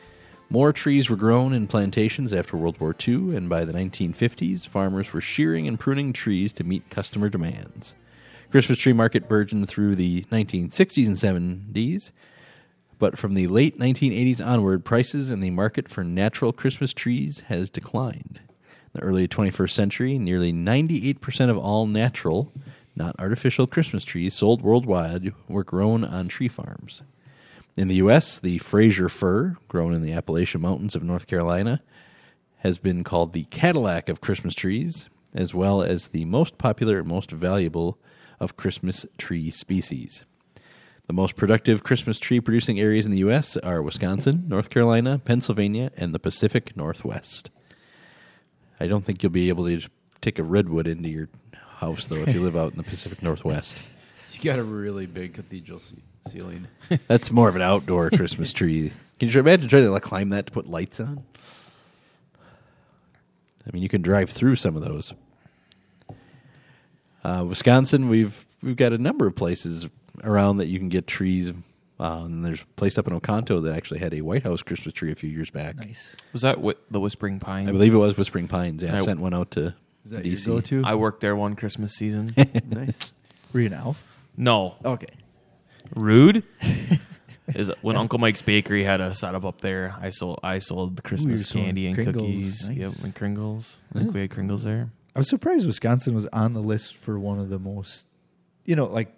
[0.49, 5.13] More trees were grown in plantations after World War II, and by the 1950s, farmers
[5.13, 7.95] were shearing and pruning trees to meet customer demands.
[8.51, 12.13] Christmas tree market burgeoned through the 1960s and 70s,
[12.99, 17.69] but from the late 1980s onward, prices in the market for natural Christmas trees has
[17.69, 18.41] declined.
[18.95, 22.55] In the early 21st century, nearly 98% of all natural,
[22.99, 27.03] not artificial Christmas trees sold worldwide were grown on tree farms.
[27.77, 31.81] In the U.S., the Fraser fir, grown in the Appalachian Mountains of North Carolina,
[32.59, 37.07] has been called the Cadillac of Christmas trees, as well as the most popular and
[37.07, 37.99] most valuable
[38.41, 40.25] of Christmas tree species.
[41.07, 43.57] The most productive Christmas tree producing areas in the U.S.
[43.59, 47.51] are Wisconsin, North Carolina, Pennsylvania, and the Pacific Northwest.
[48.81, 49.89] I don't think you'll be able to
[50.21, 51.29] take a redwood into your
[51.79, 53.77] house, though, if you live out in the Pacific Northwest.
[54.41, 55.95] You got a really big cathedral ce-
[56.29, 56.69] ceiling.
[57.09, 58.93] That's more of an outdoor Christmas tree.
[59.19, 61.25] Can you imagine trying to like, climb that to put lights on?
[63.67, 65.13] I mean, you can drive through some of those.
[67.25, 69.89] Uh, Wisconsin, we've we've got a number of places
[70.23, 71.53] around that you can get trees.
[71.99, 74.95] Uh, and there's a place up in Oconto that actually had a White House Christmas
[74.95, 75.75] tree a few years back.
[75.75, 76.15] Nice.
[76.33, 77.69] Was that whi- the Whispering Pines?
[77.69, 78.85] I believe it was Whispering Pines.
[78.85, 79.75] Yeah, I I- sent one out to
[80.09, 80.47] Is that DC.
[80.47, 80.83] your go-to?
[80.87, 82.35] I worked there one Christmas season.
[82.71, 83.13] nice.
[83.53, 84.03] Were you an elf?
[84.39, 85.13] no, Okay.
[85.95, 86.45] rude.
[87.55, 89.95] Is when Uncle Mike's Bakery had a setup up there.
[90.01, 92.15] I sold I sold Christmas selling candy and Kringles.
[92.15, 92.69] cookies.
[92.69, 92.77] Nice.
[92.77, 93.79] Yep, and Kringles.
[93.91, 94.15] I think hmm.
[94.15, 94.91] we had Kringles there.
[95.17, 98.07] I was surprised Wisconsin was on the list for one of the most,
[98.67, 99.15] you know, like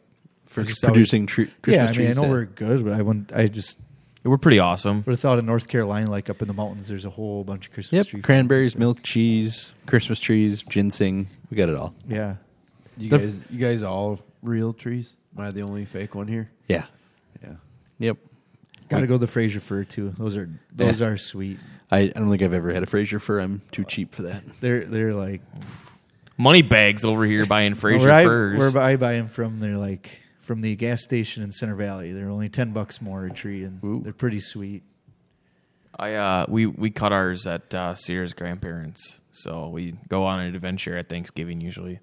[0.46, 2.18] for just producing tre- Christmas yeah, I mean, trees.
[2.18, 2.32] I know yeah.
[2.32, 3.32] we're good, but I wouldn't.
[3.32, 3.84] I just They
[4.28, 4.98] were pretty awesome.
[5.06, 7.68] would have thought in North Carolina, like up in the mountains, there's a whole bunch
[7.68, 8.22] of Christmas Yep, trees.
[8.22, 11.28] cranberries, milk, cheese, Christmas trees, ginseng.
[11.50, 11.94] We got it all.
[12.08, 12.36] Yeah.
[12.98, 15.14] You The- guys, you guys all real trees?
[15.36, 16.50] Am I the only fake one here?
[16.68, 16.84] Yeah.
[17.42, 17.54] Yeah.
[17.98, 18.16] Yep.
[18.90, 20.12] Got to go the Fraser fir too.
[20.18, 21.06] Those are those Yeah.
[21.06, 21.58] are sweet.
[21.92, 23.38] I, I don't think I've ever had a Fraser fir.
[23.40, 24.42] I'm too cheap for that.
[24.60, 25.40] They're they're like
[26.36, 28.74] Money bags over here buying Fraser where I, firs.
[28.74, 30.10] Where I buy them from, they're like
[30.50, 32.10] from the gas station in Center Valley.
[32.10, 34.00] They're only ten bucks more a tree, and Ooh.
[34.02, 34.82] they're pretty sweet.
[35.96, 40.52] I uh we we cut ours at uh, Sierra's grandparents, so we go on an
[40.52, 42.00] adventure at Thanksgiving usually.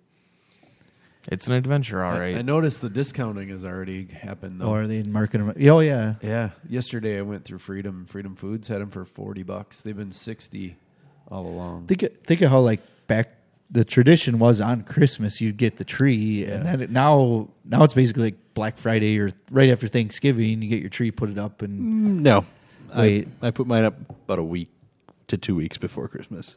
[1.27, 2.37] It's an adventure, all I- right.
[2.37, 4.61] I, noticed the discounting has already happened.
[4.61, 4.67] Though.
[4.67, 5.53] Or are they marking them?
[5.69, 9.81] Oh yeah, yeah, yesterday I went through Freedom Freedom Foods had them for forty bucks.
[9.81, 10.77] They've been sixty
[11.29, 11.87] all along.
[11.87, 13.36] think of, think of how like back
[13.69, 16.71] the tradition was on Christmas you'd get the tree, and Yeah.
[16.71, 20.61] then it, now now it's basically like Black Friday or right after Thanksgiving.
[20.61, 22.45] You get your tree, put it up, and Mm, No.
[22.95, 23.27] Wait.
[23.41, 23.95] I, I put mine up
[24.25, 24.69] about a week
[25.27, 26.55] to two weeks before Christmas.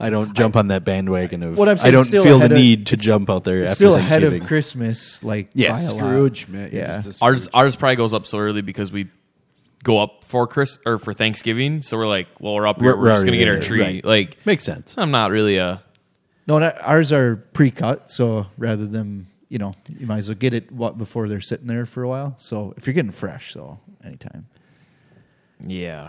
[0.00, 1.58] I don't jump on that bandwagon of.
[1.58, 3.58] What I'm saying I don't still feel the ahead of- need to jump out there
[3.60, 5.22] it's after still ahead of Christmas.
[5.22, 5.70] Like Yes.
[5.72, 5.98] by a lot.
[5.98, 6.70] Scrooge, man.
[6.72, 7.02] Yeah.
[7.02, 9.08] just ours ours probably goes up so early because we
[9.84, 12.98] go up for Chris or for Thanksgiving, so we're like, well, we're up here, We're-
[12.98, 13.80] we're, we're just gonna already get our tree.
[13.80, 14.04] right.
[14.04, 14.94] Like, Makes sense.
[14.96, 15.82] I'm not really a
[16.58, 20.70] No, ours are pre-cut, so rather than you know, you might as well get it
[20.70, 22.34] what before they're sitting there for a while.
[22.38, 24.46] So if you're getting fresh, so anytime.
[25.64, 26.08] Yeah.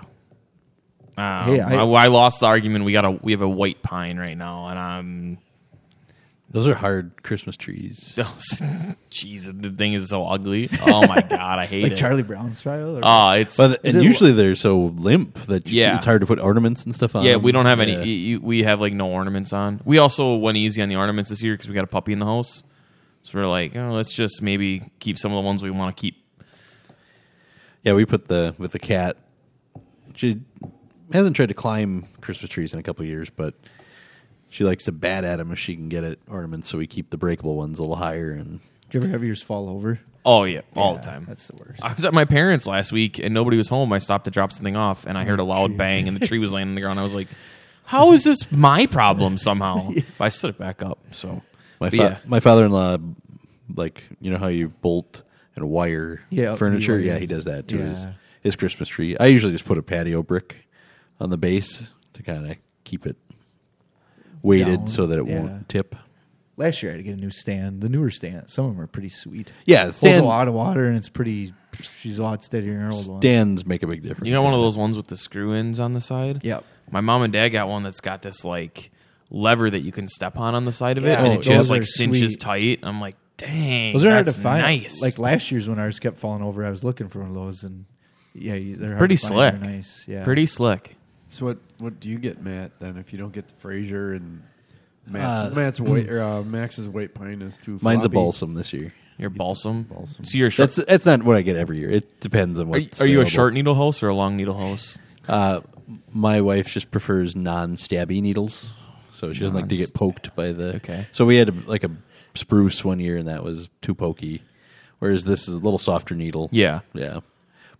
[1.17, 2.85] Um, Hey, I- I, I lost the argument.
[2.85, 5.37] We got a we have a white pine right now, and I'm
[6.51, 8.13] Those are hard Christmas trees.
[9.09, 10.69] jeez, the thing is so ugly.
[10.81, 11.83] Oh my god, I hate it.
[11.83, 11.95] Like it.
[11.97, 12.97] Charlie Brown style?
[12.97, 13.01] Or?
[13.03, 15.95] Oh, it's But and it- usually they're so limp that you- Yeah.
[15.95, 17.23] it's hard to put ornaments and stuff on.
[17.23, 17.37] yeah.
[17.37, 17.93] We don't have any.
[17.93, 18.03] Yeah.
[18.03, 19.79] You, you- we have like no ornaments on.
[19.85, 22.19] We also went easy on the ornaments this year because we got a puppy in
[22.19, 22.63] the house.
[23.23, 26.01] So we're like, oh, let's just maybe keep some of the ones we want to
[26.01, 26.17] keep.
[27.83, 29.15] Yeah, we put the with the cat.
[30.15, 30.41] She
[31.13, 33.53] hasn't tried to climb Christmas trees in a couple of years, but
[34.51, 36.69] she likes to bat at them if she can get it ornaments.
[36.69, 38.29] So we keep the breakable ones a little higher.
[38.31, 38.59] And
[38.91, 39.99] Do you ever have yours fall over?
[40.23, 41.25] Oh yeah, all the Yeah, time.
[41.27, 41.83] That's the worst.
[41.83, 43.91] I was at my parents' last week and nobody was home.
[43.91, 46.37] I stopped to drop something off and I heard a loud bang and the tree
[46.37, 46.99] was laying on the ground.
[46.99, 47.27] I was like,
[47.85, 49.89] "How is this my problem somehow?"
[50.19, 50.99] But I stood it back up.
[51.11, 51.41] So
[51.79, 52.17] my But fa- yeah.
[52.25, 52.97] my father in law,
[53.73, 55.23] like you know how you bolt
[55.55, 56.99] and wire Yeah, furniture.
[56.99, 57.21] he Yeah, wires.
[57.21, 58.11] he does that to his Yeah.
[58.41, 59.17] his Christmas tree.
[59.19, 60.55] I usually just put a patio brick
[61.19, 61.81] on the base
[62.13, 63.17] to kind of keep it
[64.41, 65.39] weighted Down, so that it yeah.
[65.39, 65.95] won't tip.
[66.57, 67.81] Last year I had to get a new stand.
[67.81, 69.51] The newer stand, some of them are pretty sweet.
[69.65, 71.53] Yeah, Holds stand, a lot of water and it's pretty.
[71.81, 73.21] She's a lot steadier than her old one.
[73.21, 74.27] stands make a big difference.
[74.27, 76.43] you got one of those ones with the screw ins on the side.
[76.43, 76.63] Yep.
[76.91, 78.91] My mom and dad got one that's got this like
[79.29, 81.43] lever that you can step on on the side of it, Yeah, and oh, it
[81.43, 82.39] just like cinches sweet.
[82.41, 82.79] tight.
[82.83, 84.61] I'm like, dang, Those are hard to find.
[84.61, 85.01] Nice.
[85.01, 87.63] Like last year's when ours kept falling over, I was looking for one of those,
[87.63, 87.85] and
[88.35, 89.39] yeah, they're hard Pretty to find.
[89.39, 89.61] They're slick.
[89.61, 90.23] Nice, yeah.
[90.25, 90.97] pretty slick.
[91.31, 92.71] So what what do you get, Matt?
[92.79, 94.43] Then if you don't get the Fraser and
[95.07, 97.79] Uh, Matt's, Matt's white or uh, Max's white pine is too.
[97.81, 98.93] Mine's a balsam this year.
[99.17, 99.83] Your balsam.
[99.83, 100.25] Balsam.
[100.25, 101.89] So you're a short, That's that's not what I get every year.
[101.89, 103.01] It depends on are, what.
[103.01, 104.97] are you a short needle house or a long needle house?
[105.27, 105.61] Uh,
[106.11, 108.73] my wife just prefers non-stabby needles,
[109.11, 110.75] so she doesn't like to get poked by the.
[110.75, 111.07] Okay.
[111.11, 111.91] So we had a, like a
[112.35, 114.41] spruce one year, and that was too pokey.
[114.99, 116.49] Whereas this is a little softer needle.
[116.51, 116.81] Yeah.
[116.93, 117.19] Yeah,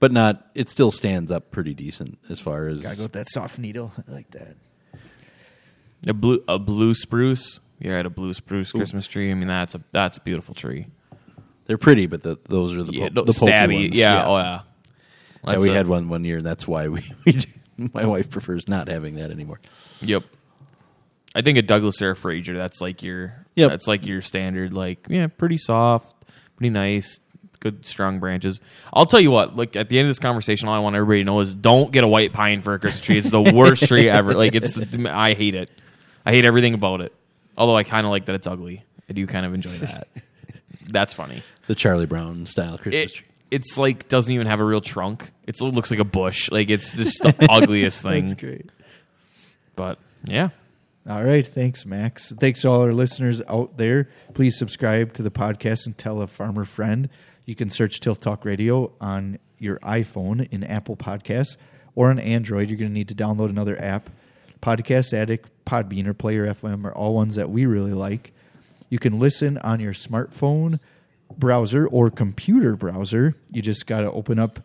[0.02, 0.48] but not.
[0.54, 2.82] It still stands up pretty decent as far as.
[2.82, 3.94] Gotta go with that soft needle.
[4.08, 4.58] I like that.
[6.08, 7.62] A blue a blue spruce.
[7.80, 9.32] You're at a blue spruce Christmas tree.
[9.32, 10.88] I mean that's a that's a beautiful tree.
[11.68, 13.84] They're pretty, but the, those are the yeah, po- the pokey stabby.
[13.84, 13.98] ones.
[13.98, 14.62] Yeah, oh yeah.
[15.46, 17.06] Yeah, we a- had one one year, and that's why we.
[17.26, 17.50] we do-
[17.94, 19.60] my wife prefers not having that anymore.
[20.02, 20.24] Yep.
[21.34, 22.58] I think a Douglas Air Fraser.
[22.58, 23.46] That's like your.
[23.56, 23.70] Yep.
[23.70, 24.74] That's like your standard.
[24.74, 26.16] Like yeah, pretty soft,
[26.58, 27.20] pretty nice,
[27.62, 28.60] good strong branches.
[28.92, 29.56] I'll tell you what.
[29.56, 31.92] Like at the end of this conversation, all I want everybody to know is don't
[31.94, 33.18] get a white pine for a Christmas tree.
[33.18, 34.34] It's the worst tree ever.
[34.34, 34.74] Like it's.
[34.74, 35.72] The, I hate it.
[36.26, 37.14] I hate everything about it.
[37.58, 38.84] Although I kind of like that it's ugly.
[39.10, 40.08] I do kind of enjoy that.
[40.90, 41.44] That's funny.
[41.68, 43.28] The Charlie Brown style Christmas It, tree.
[43.52, 45.32] it's like doesn't even have a real trunk.
[45.48, 46.50] It's, it looks like a bush.
[46.52, 48.26] Like it's just the ugliest thing.
[48.28, 48.70] That's great.
[49.76, 50.50] But yeah,
[51.10, 52.32] All right, thanks, Max.
[52.40, 54.10] Thanks to all our listeners out there.
[54.36, 57.10] Please subscribe to the podcast and tell a farmer friend.
[57.46, 61.58] You can search Tilt Talk Radio on your iPhone in Apple Podcasts
[61.96, 62.70] or on Android.
[62.70, 64.12] You're going to need to download another app.
[64.62, 68.32] Podcast Addict, Podbean, or Player FM are all ones that we really like.
[68.90, 70.80] You can listen on your smartphone
[71.36, 73.36] browser or computer browser.
[73.50, 74.60] You just got to open up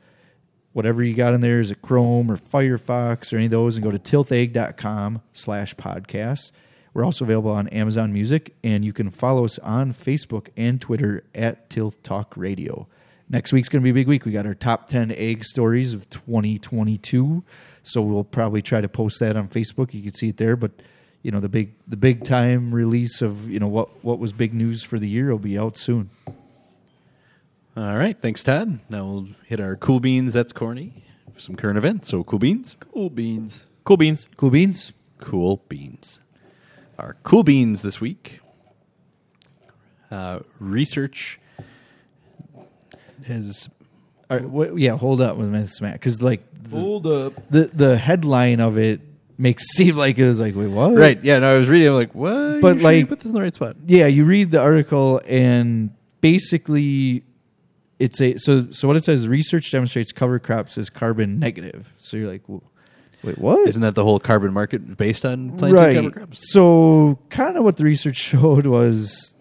[0.77, 3.83] whatever you got in there is it chrome or firefox or any of those and
[3.83, 6.53] go to tiltegg.com slash podcasts.
[6.93, 11.25] We're also available on amazon music and you can follow us on facebook and twitter
[11.35, 12.87] at tilt talk radio.
[13.31, 14.27] Next week's going to be a big week.
[14.27, 17.43] We got our top 10 ag stories of 2022
[17.83, 19.95] so we'll probably try to post that on facebook.
[19.95, 20.73] You can see it there but
[21.23, 24.53] you know the big the big time release of you know what what was big
[24.53, 26.11] news for the year will be out soon
[27.77, 28.79] All right, thanks, Todd.
[28.89, 30.33] Now we'll hit our cool beans.
[30.33, 31.05] That's corny.
[31.37, 32.09] Some current events.
[32.09, 32.75] So cool beans.
[32.81, 33.67] Cool beans.
[33.85, 34.29] cool beans.
[34.37, 36.21] cool beans Cool beans.
[36.99, 38.41] Our cool beans this week.
[40.11, 41.39] Uh, research
[43.27, 43.69] is
[44.31, 47.33] All right, what, yeah hold up with Miss Matt because like the, Hold up.
[47.51, 49.01] the the headline of it
[49.37, 51.23] makes it seem like it was like wait what right.
[51.25, 51.89] Yeah, no, I was reading.
[51.89, 52.61] I'm like, what?
[52.61, 53.77] But, You sure you like- put this in the right spot.
[53.87, 57.25] yeah you read the article and basically
[57.99, 61.93] it's a so so what it says research demonstrates cover crops is carbon negative.
[61.99, 62.43] So you're like
[63.23, 63.69] wait what?
[63.69, 65.97] Isn't that the whole carbon market based on planting right.
[65.97, 66.53] cover crops?
[66.53, 69.35] so kind of what the research showed was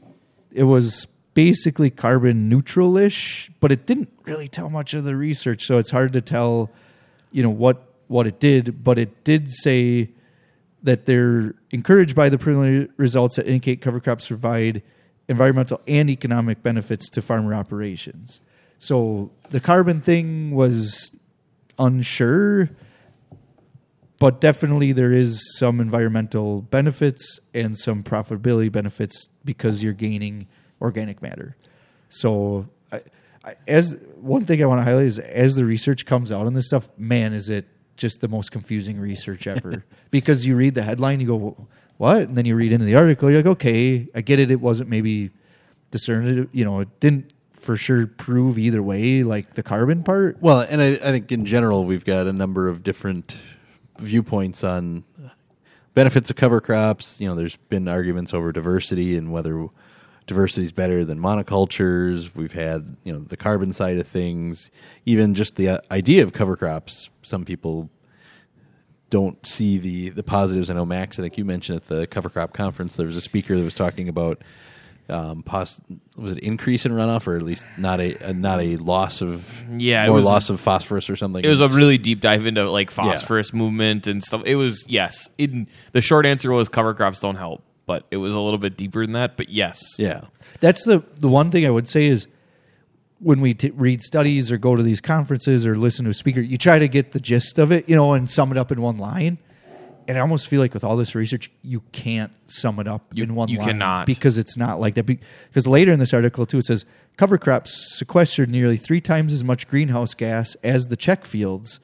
[0.51, 5.65] it was basically carbon neutral-ish but it didn't really tell much of the research.
[5.65, 6.71] So it's hard to tell
[7.31, 10.11] you know what what it did but it did say
[10.83, 14.83] that they're encouraged by the preliminary results that indicate cover crops provide
[15.27, 18.41] environmental and economic benefits to farmer operations
[18.79, 21.11] so the carbon thing was
[21.79, 22.69] unsure
[24.17, 30.47] but definitely there is some environmental benefits and some profitability benefits because you're gaining
[30.81, 31.55] organic matter.
[32.09, 33.01] So I,
[33.43, 36.53] I- as one thing I want to highlight is as the research comes out on
[36.53, 37.65] this stuff, man, is it
[37.97, 39.83] just the most confusing research ever?
[40.11, 41.67] because you read the headline, you go,
[41.97, 44.51] "What?" and then you read into the article, you're like, "Okay, I get it.
[44.51, 45.31] It wasn't maybe
[45.91, 46.49] discerned.
[46.51, 50.81] You know, it didn't for sure prove either way, like the carbon part." Well, and
[50.81, 53.37] I, I think in general we've got a number of different
[53.99, 55.03] viewpoints on
[55.93, 57.19] benefits of cover crops.
[57.19, 59.67] You know, there's been arguments over diversity and whether
[60.27, 62.35] diversity is better than monocultures.
[62.35, 64.69] We've had you know the carbon side of things,
[65.05, 67.09] even just the uh, idea of cover crops.
[67.23, 67.89] Some people
[69.15, 70.69] don't see the the positives.
[70.69, 71.17] I know Max.
[71.19, 73.73] I think you mentioned at the cover crop conference there was a speaker that was
[73.73, 74.41] talking about
[75.07, 75.79] um, pos-
[76.17, 79.53] was it increase in runoff or at least not a, a not a loss of
[79.77, 81.43] Yeah, was- loss of phosphorus or something.
[81.45, 84.41] It was a really deep dive into like phosphorus movement and stuff.
[84.45, 85.29] It was yes.
[85.37, 89.05] The short answer was cover crops don't help, but it was a little bit deeper
[89.05, 89.37] than that.
[89.37, 90.21] But yes, yeah.
[90.59, 92.27] That's the the one thing I would say is
[93.25, 96.39] when we t- read studies or go to these conferences or listen to a speaker,
[96.41, 98.79] you try to get the gist of it, you know, and sum it up in
[98.79, 99.39] one line.
[100.07, 103.23] And I almost feel like with all this research, you can't sum it up You-
[103.23, 104.05] in one you line cannot.
[104.05, 105.05] because it's not like that.
[105.07, 106.85] Because later in this article too, it says
[107.17, 111.79] cover crops sequestered nearly three times as much greenhouse gas as the check fields,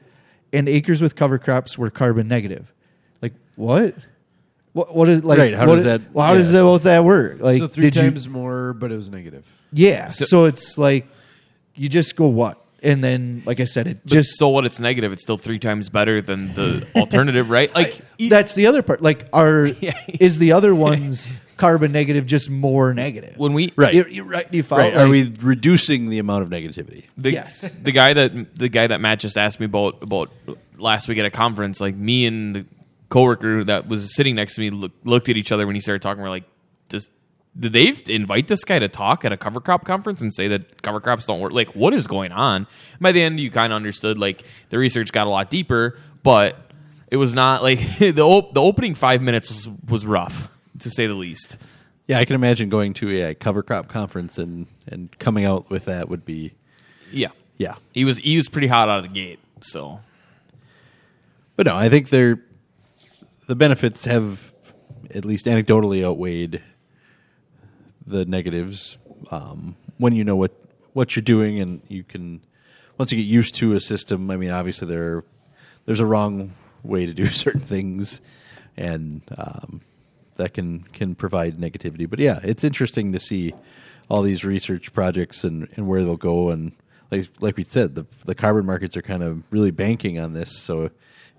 [0.54, 2.72] and acres with cover crops were carbon negative.
[3.24, 3.96] Like what?
[4.74, 5.39] What, what is like?
[5.39, 7.38] Right, how what does that- Well, how does that, both that work?
[7.42, 9.44] Like, so three did you- times more, but it was negative.
[9.74, 10.10] yeah.
[10.10, 11.08] So, it's like
[11.82, 12.58] you just go what?
[12.84, 14.66] And then, like I said, it But just so what?
[14.66, 15.12] It's negative.
[15.12, 17.74] It's still three times better than the alternative, right?
[17.76, 19.02] Like e- that's the other part.
[19.02, 20.00] Like, are Yeah.
[20.08, 23.38] is the other one's carbon negative just more negative?
[23.38, 23.94] when we Right.
[23.94, 24.50] You, you, right?
[24.50, 24.82] Do you follow?
[24.84, 24.96] Right.
[24.96, 27.04] Are Like, we reducing the amount of negativity?
[27.18, 27.62] the, Yes.
[27.62, 30.32] the guy that the guy that Matt just asked me about about
[30.78, 32.66] last week at a conference, like me and the
[33.10, 36.02] coworker that was sitting next to me look, looked at each other when he started
[36.02, 36.24] talking.
[36.24, 36.46] We're like,
[36.90, 37.12] does
[37.60, 40.82] did they invite this guy to talk at a cover crop conference and say that
[40.82, 41.52] cover crops don't work?
[41.52, 42.66] Like, what is going on?
[42.99, 44.18] By the end, you kind of understood.
[44.18, 46.56] Like, the research got a lot deeper, but
[47.10, 50.47] it was not like the op- the opening five minutes was, was rough
[50.80, 51.58] to say the least.
[52.08, 55.86] Yeah, I can imagine going to a, cover crop conference and and coming out with
[55.86, 56.54] that would be
[57.12, 57.76] Yeah, yeah.
[57.93, 59.39] he was he was pretty hot out of the gate.
[59.62, 59.99] So
[61.56, 62.41] But no, I think they're
[63.47, 64.54] the benefits have
[65.14, 66.62] at least anecdotally outweighed
[68.06, 68.97] the negatives
[69.30, 70.52] um, when you know what
[70.93, 72.41] what you're doing and you can
[72.97, 74.30] once you get used to a system.
[74.30, 75.24] I mean, obviously there are,
[75.86, 78.22] there's a wrong way to do certain things,
[78.78, 79.82] and um,
[80.36, 82.10] that can can provide negativity.
[82.10, 83.54] But yeah, it's interesting to see
[84.10, 86.74] all these research projects and, and where they'll go and.
[87.14, 90.58] Like, like we said, the the carbon markets are kind of really banking on this.
[90.62, 90.91] So,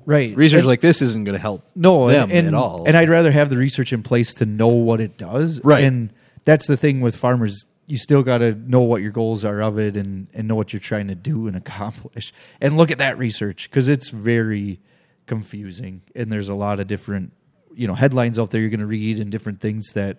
[0.04, 0.36] right?
[0.36, 2.84] research And- like this isn't going to help no them and, and, at all.
[2.86, 5.64] And I'd rather have the research in place to know what it does.
[5.64, 5.82] Right.
[5.82, 6.10] And
[6.44, 7.66] that's the thing with farmers.
[7.86, 10.72] You still got to know what your goals are of it and, and know what
[10.72, 12.32] you're trying to do and accomplish.
[12.60, 14.80] And look at that research because it's very
[15.26, 16.02] confusing.
[16.14, 17.32] And there's a lot of different,
[17.74, 20.18] you know, headlines out there you're going to read and different things that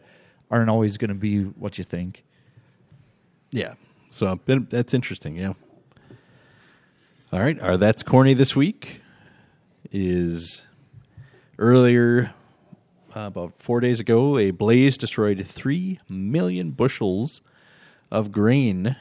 [0.52, 2.24] aren't always going to be what you think.
[3.52, 3.74] yeah,
[4.10, 5.36] so that's interesting.
[5.36, 5.54] Yeah.
[7.32, 9.02] All right, our that's corny this week
[9.92, 10.68] is
[11.58, 12.32] earlier
[13.16, 14.38] uh, about four days ago.
[14.38, 17.41] A blaze destroyed three million bushels
[18.11, 18.95] of grain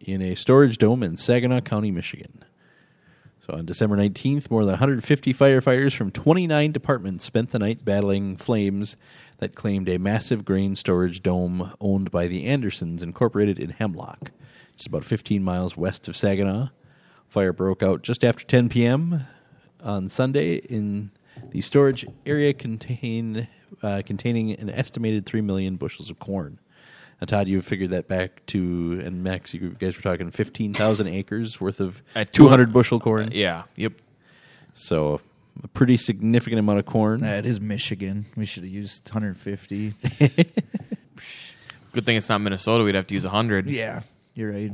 [0.00, 2.44] in a storage dome in Saginaw County, Michigan.
[3.40, 8.36] So on December 19th, more than 150 firefighters from 29 departments spent the night battling
[8.36, 8.96] flames
[9.38, 14.32] that claimed a massive grain storage dome owned by the Andersons Incorporated in Hemlock,
[14.76, 16.68] just about 15 miles west of Saginaw.
[17.28, 19.26] Fire broke out just after 10 p.m.
[19.82, 21.10] on Sunday in
[21.50, 23.48] the storage area contain,
[23.82, 26.58] uh, containing an estimated 3 million bushels of corn.
[27.20, 31.60] Now, Todd, you figured that back to, and Max, you guys were talking 15,000 acres
[31.60, 33.30] worth of At 200 bushel corn.
[33.32, 33.92] yeah, yep.
[34.74, 35.20] So
[35.64, 37.20] a pretty significant amount of corn.
[37.22, 38.26] That is Michigan.
[38.36, 39.94] We should have used 150.
[41.92, 42.84] Good thing it's not Minnesota.
[42.84, 43.68] We'd have to use a hundred.
[43.68, 44.02] yeah,
[44.34, 44.72] you're right.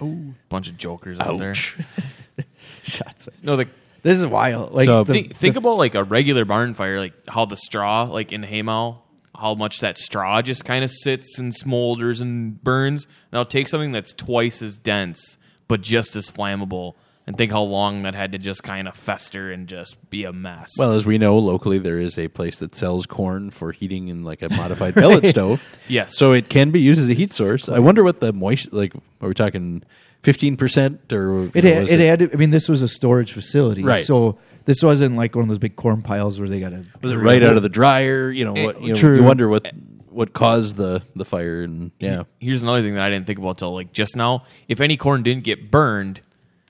[0.00, 1.54] Oh, Bunch of jokers out there.
[2.82, 3.28] Shots.
[3.42, 3.68] No, the
[4.02, 4.74] This is wild.
[4.74, 8.02] Like So- the- think, think about like a regular barn fire, like how the straw,
[8.04, 8.98] like in haymow,
[9.38, 13.06] how much that straw just kind of sits and smolders and burns.
[13.32, 15.38] Now take something that's twice as dense
[15.68, 16.94] but just as flammable,
[17.26, 20.32] and think how long that had to just kind of fester and just be a
[20.32, 20.68] mess.
[20.76, 24.22] Well, as we know, locally there is a place that sells corn for heating in
[24.22, 25.62] like a modified pellet stove.
[25.88, 26.18] Yes.
[26.18, 27.68] So it can be used as a heat source.
[27.70, 28.92] I wonder what the moisture, like,
[29.22, 29.82] are we talking
[30.22, 31.50] 15% or?
[31.54, 32.34] It had, was it had.
[32.34, 34.04] I mean, this was a storage facility, Right.
[34.04, 36.84] So this wasn't like one of those big corn piles where they got to.
[37.00, 38.30] Was it right out of the dryer?
[38.30, 39.16] You know, eh, what, you, know, True.
[39.16, 39.72] you wonder what
[40.08, 42.24] what caused the the fire and yeah.
[42.38, 44.44] Here's another thing that I didn't think about till like just now.
[44.68, 46.20] If any corn didn't get burned,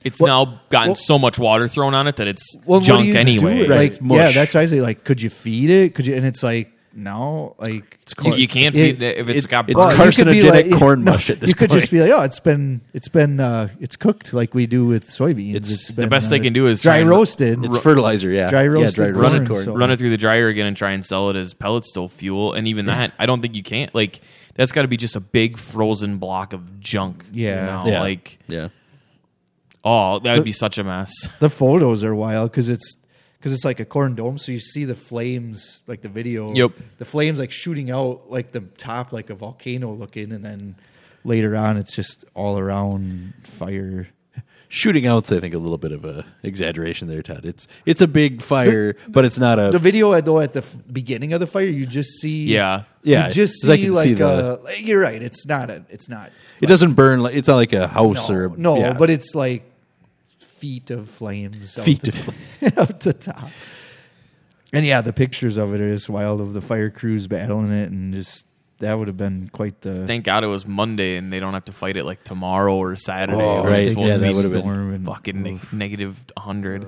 [0.05, 3.15] it's Well- now gotten well- so much water thrown on it that it's Well, junk
[3.15, 3.61] anyway.
[3.61, 4.17] Right, Like, it's mush.
[4.17, 5.95] yeah, that's why I say like, could you feed it?
[5.95, 6.15] Could you?
[6.15, 9.69] And it's like, no, like You, you can't It- feed it if it's it- got
[9.69, 9.99] it's burned.
[9.99, 11.81] you could be carcinogenic corn mush at this You could point.
[11.81, 15.09] just be like, oh, it's been it's been uh, it's cooked like we do with
[15.09, 15.55] soybeans.
[15.57, 17.65] It's- It's the been, best they uh, can do is dry roasted.
[17.65, 18.51] It's fertilizer, yeah.
[18.51, 20.67] Dry yeah, roasted dry corn, roasted run it, so- run it through the dryer again
[20.67, 22.53] and try and sell it as pellet stove fuel.
[22.53, 23.95] And even that, I don't think you can't.
[23.95, 24.21] Like
[24.55, 27.25] that's got to be just a big frozen block of junk.
[27.33, 27.65] you Yeah.
[27.67, 27.83] know?
[27.91, 28.01] Yeah.
[28.01, 28.69] like Yeah.
[29.85, 31.13] oh, that would The- be such a mess.
[31.41, 32.97] the photos are wild because it's
[33.43, 36.53] because it's like a corn dome, so you see the flames, like the video.
[36.55, 36.73] Yep.
[36.99, 40.77] The flames like shooting out like the top, like a volcano looking, and then
[41.25, 44.07] later on, it's just all around fire.
[44.69, 47.45] Shooting out's I think a little bit of a exaggeration there, Todd.
[47.45, 50.77] It's it's a big fire, but it's not a The video though at the f-
[50.91, 52.45] beginning of the fire, you just see.
[52.47, 52.85] Yeah.
[53.03, 55.21] Yeah, You just see like see the- you're right.
[55.21, 55.85] It's not a.
[55.91, 56.31] It's not.
[56.61, 58.97] it doesn't burn like it's not like a house No, or a, no, yeah.
[58.97, 59.65] but it's like
[60.63, 61.77] feet of flames.
[61.77, 63.51] out Feet the of t- out the top.
[64.73, 67.91] And yeah, the pictures of it are just wild of the fire crews battling it,
[67.91, 68.47] and just
[68.79, 71.65] that would have been quite the Thank God it was Monday and they don't have
[71.67, 73.43] to fight it like tomorrow or Saturday.
[73.43, 73.81] Oh, right.
[73.81, 76.87] It's supposed Yeah, to that be would've been storm and- fucking neg- negative 100.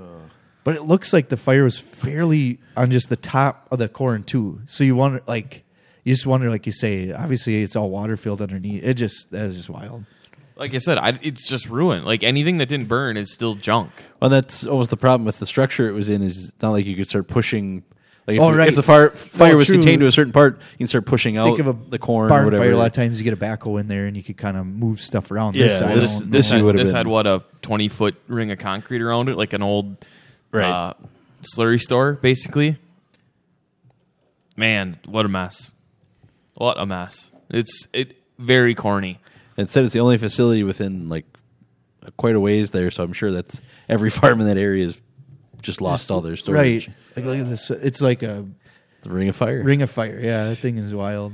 [0.64, 4.22] But it looks like the fire was fairly on just the top of the corn
[4.22, 4.60] too.
[4.66, 5.62] So you wonder, like,
[6.04, 8.82] you just wonder, like you say, obviously it's all water filled underneath.
[8.82, 10.04] It just that is just wild.
[10.56, 12.04] Like I said, I, it's just ruined.
[12.04, 13.90] Like anything that didn't burn is still junk.
[14.20, 16.22] well, that's almost the problem with the structure it was in.
[16.22, 17.82] Is it's not like you could start pushing.
[18.26, 18.68] Like if, Oh, right.
[18.68, 19.76] if the fire fire No, was true.
[19.76, 22.28] contained to a certain part, you can start pushing out Think of a the corn
[22.28, 22.62] barn or whatever.
[22.64, 22.72] fire.
[22.72, 24.64] A lot of times you get a backhoe in there and you could kind of
[24.64, 25.54] move stuff around.
[25.56, 26.72] this Yeah, side, this- I don't this know.
[26.72, 29.96] this had what a 20 foot ring of concrete around it, like an old
[30.52, 30.64] Right.
[30.70, 30.94] uh,
[31.54, 32.78] slurry store, basically.
[34.56, 35.74] Man, what a mess!
[36.54, 37.32] What a mess!
[37.50, 39.18] It's it very corny.
[39.56, 41.24] It said it's the only facility within like
[42.16, 44.98] quite a ways there, so I'm sure that's every farm in that area has
[45.62, 46.86] just lost all their storage.
[46.88, 46.96] right.
[47.16, 47.70] Like look at this.
[47.70, 48.44] It's like a
[49.02, 50.18] The Ring of Fire ring of fire.
[50.20, 51.32] Yeah, that thing is wild.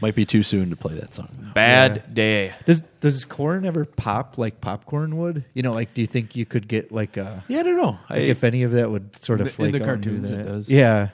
[0.00, 1.28] might be too soon to play that song.
[1.54, 2.14] Bad Yeah.
[2.14, 2.52] day.
[2.66, 5.44] Does does corn ever pop like popcorn would?
[5.54, 7.98] You know, like do you think you could get like a Yeah, I don't know.
[8.08, 10.36] I, like if any of that would sort of In flake the out cartoons it
[10.38, 10.46] that?
[10.46, 10.68] does.
[10.68, 11.10] Yeah,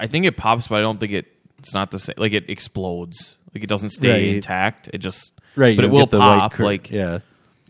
[0.00, 1.26] I think it pops, but I don't think it.
[1.58, 2.14] It's not the same.
[2.18, 3.36] Like it explodes.
[3.54, 4.34] Like it doesn't stay Right.
[4.36, 4.90] intact.
[4.92, 6.52] It just right, But you it will get the white pop.
[6.54, 7.20] cur- like yeah,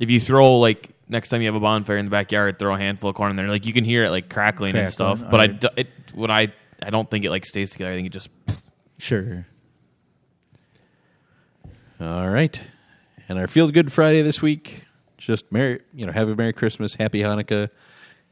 [0.00, 2.78] if you throw like next time you have a bonfire in the backyard, throw a
[2.78, 3.48] handful of corn in there.
[3.48, 5.30] Like you can hear it like crackling, and Crackling, stuff.
[5.30, 5.60] But I alright.
[5.60, 7.92] d- it when I I don't think it like stays together.
[7.92, 8.28] I think it just
[8.98, 9.46] sure.
[12.00, 12.60] All right.
[13.28, 14.82] And our Feel Good Friday this week,
[15.16, 17.70] just Merry, you know, have a Merry Christmas, Happy Hanukkah,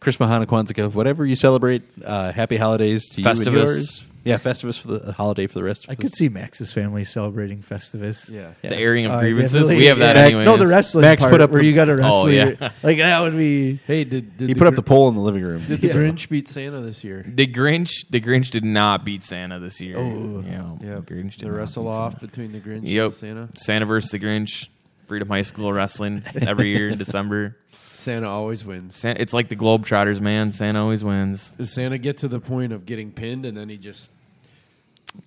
[0.00, 1.82] Christmas, Hanukkah, Kwanzaa, whatever you celebrate.
[2.04, 3.52] Uh, happy holidays to you and Festivus.
[3.54, 4.06] yours.
[4.24, 5.98] Yeah, Festivus for the holiday for the rest of I us.
[5.98, 8.30] could see Max's family celebrating Festivus.
[8.32, 8.52] Yeah.
[8.62, 8.70] Yeah.
[8.70, 9.52] the airing of Uh, grievances.
[9.52, 10.22] definitely, We have that yeah.
[10.22, 10.44] anyway.
[10.44, 12.32] No, the wrestling Max part put up where the- you got to Oh, wrestle.
[12.32, 12.70] yeah.
[12.82, 13.80] like that would be.
[13.86, 15.64] Hey, did, did He put up Gr- the poll in the living room.
[15.66, 17.24] Did the So- Grinch beat Santa this year?
[17.26, 19.96] The Grinch, the Grinch did not beat Santa this year.
[19.98, 20.44] Oh.
[20.46, 22.26] yeah, Yeah, Grinch did the not wrestle beat off Santa.
[22.26, 23.48] between the Grinch Yep, and Santa.
[23.56, 24.68] Santa versus the Grinch.
[25.12, 27.54] Freedom High School wrestling every year in December.
[27.74, 28.96] Santa always wins.
[28.96, 30.52] Santa, it's like the Globetrotters, man.
[30.52, 31.50] Santa always wins.
[31.58, 34.10] Does Santa get to the point of getting pinned and then he just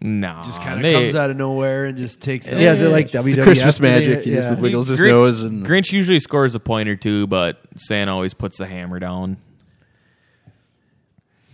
[0.01, 2.89] No, just kind of comes out of nowhere and just takes the Yeah, is it
[2.89, 4.23] like It's the Christmas magic.
[4.23, 4.49] He yeah.
[4.49, 8.11] just wiggles his Grin- nose and Grinch usually scores a point or two, but Santa
[8.11, 9.37] always puts the hammer down.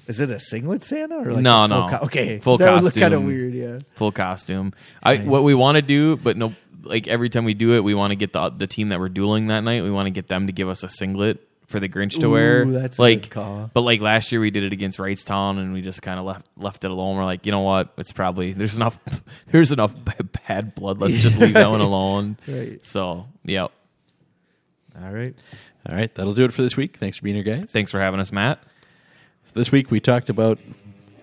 [0.07, 1.87] Is it a singlet Santa or like No, full no.
[1.89, 3.25] co- okay, Full that look kind of costume.
[3.25, 3.53] weird.
[3.53, 4.73] Yeah, full costume.
[5.03, 6.53] I what we want to do, but no,
[6.83, 9.09] like every time we do it, we want to get the the team that we're
[9.09, 9.83] dueling that night.
[9.83, 12.31] We want to get them to give us a singlet for the Grinch to Ooh,
[12.31, 12.65] wear.
[12.65, 13.71] that's a like, good call.
[13.73, 16.45] but like last year we did it against Wrightstown, and we just kind of left
[16.57, 17.15] left it alone.
[17.15, 17.93] We're like, you know what?
[17.97, 18.99] It's probably there's enough
[19.51, 19.93] there's enough
[20.47, 20.99] bad blood.
[20.99, 22.37] Let's just leave that one alone.
[22.47, 22.83] Right.
[22.83, 23.71] So, yep.
[25.01, 25.35] all right.
[25.89, 26.97] all right, that'll do it for this week.
[26.97, 27.71] Thanks for being here, guys.
[27.71, 28.61] Thanks for having us, Matt.
[29.45, 30.59] So this week we talked about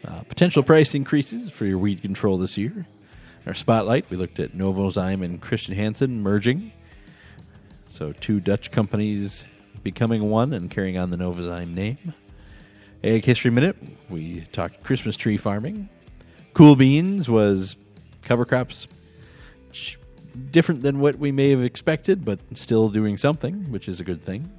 [0.07, 2.87] uh, potential price increases for your weed control this year.
[3.49, 6.71] Our spotlight, we looked at Novozyme and Christian Hansen merging.
[7.89, 9.47] So two Dutch companies
[9.83, 12.13] becoming one and carrying on the Novozyme name.
[13.03, 13.77] Ag History Minute,
[14.11, 15.89] we talked Christmas tree farming.
[16.53, 17.77] Cool Beans was
[18.21, 18.87] cover crops.
[20.51, 24.23] Different than what we may have expected, but still doing something, which is a good
[24.23, 24.53] thing.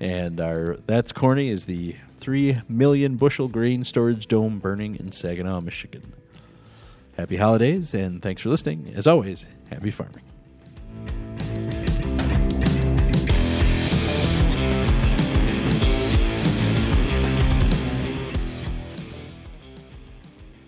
[0.00, 5.62] And our That's Corny is the 3 million bushel grain storage dome burning in Saginaw,
[5.62, 6.12] Michigan.
[7.18, 8.92] Happy holidays, and thanks for listening.
[8.94, 10.27] As always, happy farming.